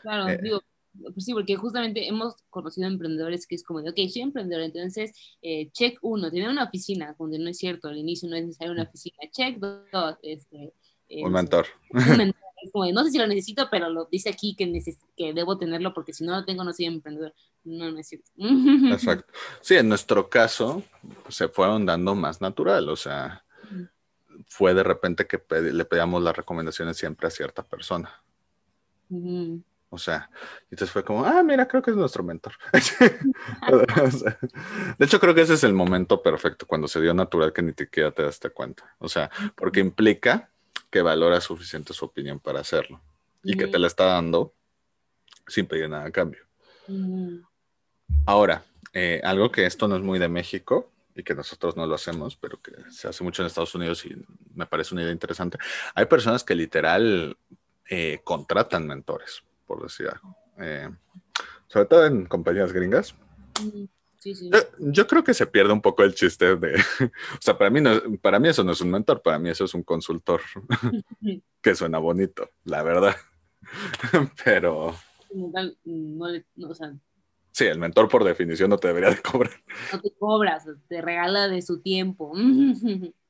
Claro, 0.00 0.28
eh, 0.28 0.38
digo, 0.42 0.62
pues 1.02 1.24
sí, 1.24 1.32
porque 1.32 1.56
justamente 1.56 2.06
hemos 2.08 2.34
conocido 2.50 2.86
emprendedores 2.86 3.46
que 3.46 3.54
es 3.54 3.64
como 3.64 3.82
de, 3.82 3.90
ok, 3.90 3.96
soy 4.08 4.22
emprendedor, 4.22 4.64
entonces, 4.64 5.12
eh, 5.42 5.70
check 5.72 5.98
uno, 6.02 6.30
tiene 6.30 6.50
una 6.50 6.64
oficina, 6.64 7.14
donde 7.18 7.38
no 7.38 7.50
es 7.50 7.58
cierto, 7.58 7.88
al 7.88 7.98
inicio 7.98 8.28
no 8.28 8.36
es 8.36 8.44
necesario 8.44 8.72
una 8.72 8.84
oficina, 8.84 9.18
check 9.30 9.58
dos, 9.58 10.16
este... 10.22 10.72
un 11.08 11.32
mentor. 11.32 11.66
Un 11.90 12.16
mentor 12.16 12.46
no 12.92 13.04
sé 13.04 13.10
si 13.10 13.18
lo 13.18 13.26
necesito, 13.26 13.68
pero 13.70 13.88
lo 13.88 14.06
dice 14.06 14.30
aquí 14.30 14.54
que, 14.56 14.82
que 15.16 15.32
debo 15.32 15.58
tenerlo 15.58 15.92
porque 15.94 16.12
si 16.12 16.24
no 16.24 16.32
lo 16.32 16.44
tengo 16.44 16.64
no 16.64 16.72
soy 16.72 16.86
emprendedor. 16.86 17.34
No 17.64 17.90
necesito. 17.90 18.30
Exacto. 18.92 19.32
Sí, 19.60 19.74
en 19.74 19.88
nuestro 19.88 20.28
caso 20.28 20.82
se 21.28 21.48
fueron 21.48 21.86
dando 21.86 22.14
más 22.14 22.40
natural, 22.40 22.88
o 22.88 22.96
sea, 22.96 23.44
fue 24.46 24.74
de 24.74 24.82
repente 24.82 25.26
que 25.26 25.40
le 25.72 25.84
pedíamos 25.84 26.22
las 26.22 26.36
recomendaciones 26.36 26.96
siempre 26.96 27.26
a 27.26 27.30
cierta 27.30 27.62
persona. 27.62 28.22
O 29.96 29.98
sea, 29.98 30.28
entonces 30.70 30.90
fue 30.90 31.02
como, 31.02 31.24
ah, 31.24 31.42
mira, 31.42 31.66
creo 31.66 31.80
que 31.80 31.90
es 31.90 31.96
nuestro 31.96 32.22
mentor. 32.22 32.52
de 34.98 35.06
hecho, 35.06 35.18
creo 35.18 35.34
que 35.34 35.40
ese 35.40 35.54
es 35.54 35.64
el 35.64 35.72
momento 35.72 36.22
perfecto, 36.22 36.66
cuando 36.66 36.86
se 36.86 37.00
dio 37.00 37.14
natural 37.14 37.54
que 37.54 37.62
ni 37.62 37.72
siquiera 37.72 38.10
te 38.10 38.22
das 38.22 38.38
cuenta. 38.54 38.94
O 38.98 39.08
sea, 39.08 39.30
porque 39.54 39.80
implica 39.80 40.50
que 40.90 41.00
valora 41.00 41.40
suficiente 41.40 41.94
su 41.94 42.04
opinión 42.04 42.40
para 42.40 42.60
hacerlo 42.60 43.00
y 43.42 43.56
que 43.56 43.68
te 43.68 43.78
la 43.78 43.86
está 43.86 44.04
dando 44.04 44.52
sin 45.46 45.64
pedir 45.64 45.88
nada 45.88 46.04
a 46.04 46.10
cambio. 46.10 46.42
Ahora, 48.26 48.64
eh, 48.92 49.22
algo 49.24 49.50
que 49.50 49.64
esto 49.64 49.88
no 49.88 49.96
es 49.96 50.02
muy 50.02 50.18
de 50.18 50.28
México 50.28 50.92
y 51.14 51.22
que 51.22 51.34
nosotros 51.34 51.74
no 51.74 51.86
lo 51.86 51.94
hacemos, 51.94 52.36
pero 52.36 52.60
que 52.60 52.72
se 52.90 53.08
hace 53.08 53.24
mucho 53.24 53.40
en 53.40 53.46
Estados 53.46 53.74
Unidos 53.74 54.04
y 54.04 54.14
me 54.54 54.66
parece 54.66 54.94
una 54.94 55.04
idea 55.04 55.12
interesante. 55.12 55.56
Hay 55.94 56.04
personas 56.04 56.44
que 56.44 56.54
literal 56.54 57.38
eh, 57.88 58.20
contratan 58.24 58.86
mentores, 58.86 59.44
por 59.66 59.82
decir 59.82 60.08
algo. 60.08 60.36
Eh, 60.58 60.88
sobre 61.66 61.86
todo 61.86 62.06
en 62.06 62.26
compañías 62.26 62.72
gringas. 62.72 63.14
Yo, 64.78 65.06
creo 65.06 65.22
que 65.22 65.34
se 65.34 65.46
pierde 65.46 65.72
un 65.72 65.80
poco 65.80 66.02
el 66.02 66.14
chiste 66.14 66.56
de, 66.56 66.74
o 67.04 67.40
sea, 67.40 67.56
para 67.56 67.70
mí, 67.70 67.80
no, 67.80 67.90
para 68.20 68.38
mí 68.38 68.48
eso 68.48 68.64
no 68.64 68.72
es 68.72 68.80
un 68.80 68.90
mentor, 68.90 69.22
para 69.22 69.38
mí 69.38 69.50
eso 69.50 69.64
es 69.64 69.74
un 69.74 69.82
consultor, 69.82 70.40
que 71.60 71.74
suena 71.74 71.98
bonito, 71.98 72.50
la 72.64 72.82
verdad. 72.82 73.14
Pero... 74.44 74.94
sí, 77.52 77.64
el 77.64 77.78
mentor 77.78 78.08
por 78.08 78.24
definición 78.24 78.70
no 78.70 78.78
te 78.78 78.88
debería 78.88 79.10
de 79.10 79.22
cobrar. 79.22 79.52
No 79.92 80.00
te 80.00 80.10
cobras, 80.18 80.66
te 80.88 81.00
regala 81.00 81.48
de 81.48 81.62
su 81.62 81.80
tiempo. 81.80 82.32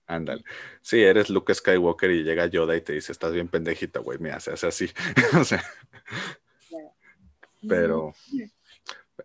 Ándale. 0.07 0.45
Sí, 0.83 1.03
eres 1.03 1.31
Luke 1.31 1.53
Skywalker 1.53 2.11
y 2.11 2.23
llega 2.23 2.47
Yoda 2.47 2.77
y 2.77 2.81
te 2.81 2.93
dice, 2.93 3.13
estás 3.13 3.33
bien 3.33 3.49
pendejita, 3.49 4.01
güey, 4.01 4.19
mira, 4.19 4.39
se 4.39 4.53
hace 4.53 4.67
así. 4.67 4.91
o 5.41 5.45
sea, 5.45 5.63
pero 7.69 8.15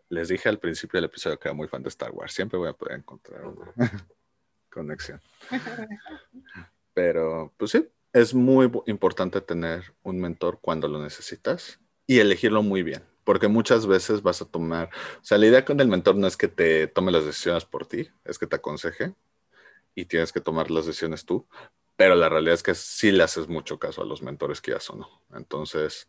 les 0.10 0.30
dije 0.30 0.50
al 0.50 0.60
principio 0.60 0.98
del 0.98 1.06
episodio 1.06 1.40
que 1.40 1.48
era 1.48 1.56
muy 1.56 1.68
fan 1.68 1.84
de 1.84 1.90
Star 1.90 2.12
Wars. 2.12 2.34
Siempre 2.34 2.58
voy 2.58 2.70
a 2.70 2.74
poder 2.74 2.98
encontrar 2.98 3.46
una 3.46 3.66
conexión. 4.70 5.22
Pero, 6.94 7.54
pues 7.56 7.72
sí, 7.72 7.88
es 8.12 8.34
muy 8.34 8.70
importante 8.86 9.40
tener 9.40 9.94
un 10.04 10.20
mentor 10.20 10.60
cuando 10.62 10.90
lo 10.90 11.02
necesitas 11.02 11.80
y 12.06 12.20
elegirlo 12.20 12.64
muy 12.64 12.84
bien, 12.84 13.02
porque 13.24 13.48
muchas 13.48 13.88
veces 13.88 14.22
vas 14.22 14.42
a 14.42 14.46
tomar, 14.46 14.90
o 15.22 15.24
sea, 15.24 15.38
la 15.38 15.46
idea 15.46 15.64
con 15.64 15.80
el 15.80 15.88
mentor 15.88 16.18
no 16.18 16.28
es 16.28 16.36
que 16.36 16.50
te 16.50 16.88
tome 16.88 17.14
las 17.14 17.24
decisiones 17.24 17.64
por 17.64 17.86
ti, 17.86 18.10
es 18.26 18.38
que 18.38 18.48
te 18.48 18.58
aconseje 18.58 19.14
y 19.96 20.06
tienes 20.06 20.32
que 20.32 20.42
tomar 20.42 20.72
las 20.72 20.86
decisiones 20.86 21.26
tú, 21.26 21.48
pero 21.96 22.16
la 22.16 22.30
realidad 22.30 22.56
es 22.56 22.64
que 22.64 22.76
sí 22.76 23.12
le 23.12 23.24
haces 23.24 23.48
mucho 23.48 23.78
caso 23.78 24.02
a 24.02 24.06
los 24.06 24.22
mentores 24.22 24.62
que 24.62 24.72
ya 24.72 24.80
son, 24.80 25.00
¿no? 25.00 25.10
Entonces, 25.36 26.08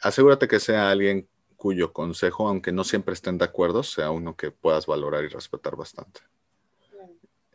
asegúrate 0.00 0.48
que 0.48 0.60
sea 0.60 0.90
alguien 0.90 1.28
cuyo 1.56 1.92
consejo, 1.92 2.48
aunque 2.48 2.72
no 2.72 2.82
siempre 2.82 3.14
estén 3.14 3.38
de 3.38 3.44
acuerdo, 3.44 3.84
sea 3.84 4.10
uno 4.10 4.36
que 4.36 4.50
puedas 4.50 4.86
valorar 4.86 5.22
y 5.22 5.28
respetar 5.28 5.76
bastante. 5.76 6.22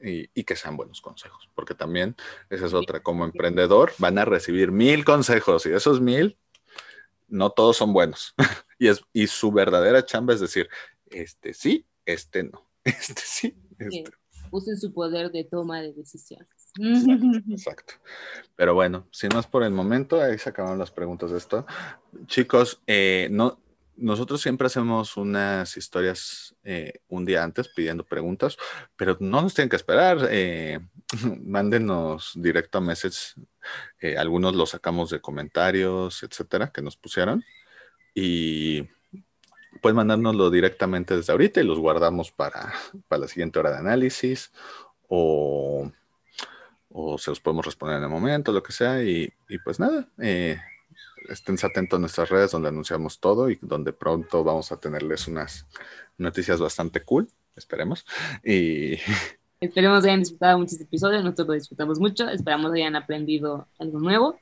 Y, 0.02 0.44
que 0.46 0.56
sean 0.56 0.78
buenos 0.78 1.02
consejos, 1.02 1.50
porque 1.56 1.74
también 1.74 2.16
esa 2.50 2.68
es 2.68 2.74
otra, 2.74 3.02
como 3.02 3.26
emprendedor 3.26 3.92
van 3.98 4.18
a 4.18 4.24
recibir 4.24 4.72
mil 4.72 5.04
consejos 5.04 5.66
y 5.66 5.74
esos 5.74 6.00
mil, 6.00 6.38
no 7.28 7.50
todos 7.50 7.76
son 7.76 7.92
buenos. 7.92 8.34
y, 8.80 8.88
es, 8.88 9.04
y 9.12 9.28
su 9.28 9.52
verdadera 9.52 10.06
chamba 10.06 10.34
es 10.34 10.40
decir, 10.40 10.70
este 11.10 11.54
sí, 11.54 11.86
este 12.06 12.44
no, 12.44 12.70
este 12.86 13.22
sí, 13.26 13.58
este. 13.78 14.12
Usen 14.52 14.78
su 14.78 14.94
poder 14.94 15.32
de 15.32 15.44
toma 15.44 15.82
de 15.82 15.94
decisiones. 15.94 16.48
Exacto, 17.50 17.94
Pero 18.56 18.74
bueno, 18.74 19.08
sin 19.12 19.30
más 19.34 19.48
por 19.48 19.64
el 19.64 19.72
momento, 19.72 20.22
ahí 20.22 20.38
se 20.38 20.50
acabaron 20.50 20.78
las 20.78 20.92
preguntas 20.92 21.32
de 21.32 21.38
esto. 21.38 21.66
Chicos, 22.28 22.82
eh, 22.88 23.28
no, 23.32 23.60
nosotros 23.98 24.42
siempre 24.42 24.68
hacemos 24.68 25.18
unas 25.18 25.76
historias 25.76 26.56
eh, 26.64 26.94
un 27.10 27.26
día 27.26 27.44
antes 27.44 27.68
pidiendo 27.68 28.06
preguntas, 28.06 28.58
pero 28.96 29.18
no 29.20 29.42
nos 29.42 29.54
tienen 29.56 29.70
que 29.70 29.76
esperar. 29.76 30.28
Eh, 30.30 30.80
mándenos 31.44 32.34
directo 32.36 32.78
a 32.78 32.82
message. 32.82 33.34
Eh, 34.00 34.18
algunos 34.18 34.56
los 34.56 34.70
sacamos 34.70 35.10
de 35.10 35.20
comentarios, 35.20 36.24
etcétera, 36.24 36.72
que 36.72 36.82
nos 36.82 36.96
pusieron. 36.96 37.44
Y 38.14 38.88
pueden 39.82 39.96
mandárnoslo 39.96 40.50
directamente 40.50 41.16
desde 41.16 41.32
ahorita 41.32 41.62
y 41.62 41.64
los 41.64 41.80
guardamos 41.80 42.32
para, 42.32 42.74
la 43.10 43.28
siguiente 43.28 43.60
hora 43.60 43.72
de 43.72 43.78
análisis 43.78 44.52
o, 45.08 45.92
o, 46.90 47.18
se 47.18 47.32
los 47.32 47.40
podemos 47.40 47.66
responder 47.66 47.98
en 47.98 48.04
el 48.04 48.10
momento, 48.10 48.52
lo 48.52 48.64
que 48.64 48.72
sea. 48.72 49.04
Y, 49.04 49.32
y 49.50 49.58
pues 49.60 49.80
nada, 49.80 50.08
estén 51.30 51.58
atentos 51.64 51.98
a 51.98 52.00
nuestras 52.00 52.30
redes 52.30 52.52
donde 52.52 52.70
anunciamos 52.70 53.20
todo 53.20 53.50
y 53.50 53.60
donde 53.62 53.94
pronto 53.94 54.44
vamos 54.44 54.72
a 54.72 54.80
tenerles 54.80 55.28
unas 55.28 55.66
noticias 56.18 56.60
bastante 56.60 57.02
cool, 57.04 57.28
esperemos. 57.56 58.06
Y 58.44 58.94
esperemos 59.60 60.04
hayan 60.04 60.20
disfrutado 60.20 60.60
muchos 60.60 60.80
episodios, 60.80 61.24
nosotros 61.24 61.48
lo 61.48 61.54
disfrutamos 61.54 62.00
mucho, 62.00 62.30
esperamos 62.30 62.72
hayan 62.74 62.96
aprendido 62.96 63.68
algo 63.80 64.00
nuevo 64.00 64.40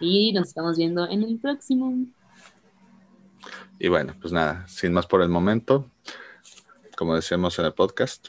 y 0.00 0.32
nos 0.32 0.48
estamos 0.48 0.76
viendo 0.76 1.08
en 1.08 1.22
el 1.22 1.38
próximo. 1.38 1.94
Y 3.78 3.88
bueno, 3.88 4.14
pues 4.20 4.32
nada, 4.32 4.66
sin 4.68 4.92
más 4.92 5.06
por 5.06 5.22
el 5.22 5.28
momento, 5.28 5.90
como 6.96 7.14
decíamos 7.14 7.58
en 7.58 7.64
el 7.66 7.72
podcast. 7.74 8.28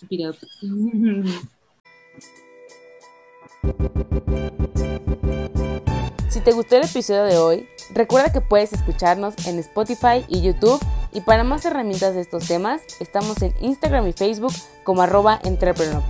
Si 6.36 6.42
te 6.42 6.52
gustó 6.52 6.76
el 6.76 6.84
episodio 6.84 7.24
de 7.24 7.38
hoy, 7.38 7.66
recuerda 7.94 8.30
que 8.30 8.42
puedes 8.42 8.74
escucharnos 8.74 9.34
en 9.46 9.58
Spotify 9.58 10.22
y 10.28 10.42
YouTube 10.42 10.78
y 11.14 11.22
para 11.22 11.44
más 11.44 11.64
herramientas 11.64 12.14
de 12.14 12.20
estos 12.20 12.46
temas, 12.46 12.82
estamos 13.00 13.40
en 13.40 13.54
Instagram 13.62 14.06
y 14.06 14.12
Facebook 14.12 14.52
como 14.84 15.00
arroba 15.00 15.40
entrepreneur. 15.44 16.02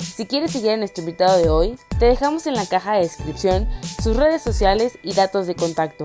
Si 0.00 0.26
quieres 0.26 0.50
seguir 0.50 0.72
a 0.72 0.76
nuestro 0.76 1.02
invitado 1.02 1.38
de 1.38 1.48
hoy, 1.48 1.78
te 1.98 2.04
dejamos 2.04 2.46
en 2.46 2.54
la 2.54 2.66
caja 2.66 2.92
de 2.92 3.04
descripción 3.04 3.66
sus 4.02 4.18
redes 4.18 4.42
sociales 4.42 4.98
y 5.02 5.14
datos 5.14 5.46
de 5.46 5.54
contacto. 5.54 6.04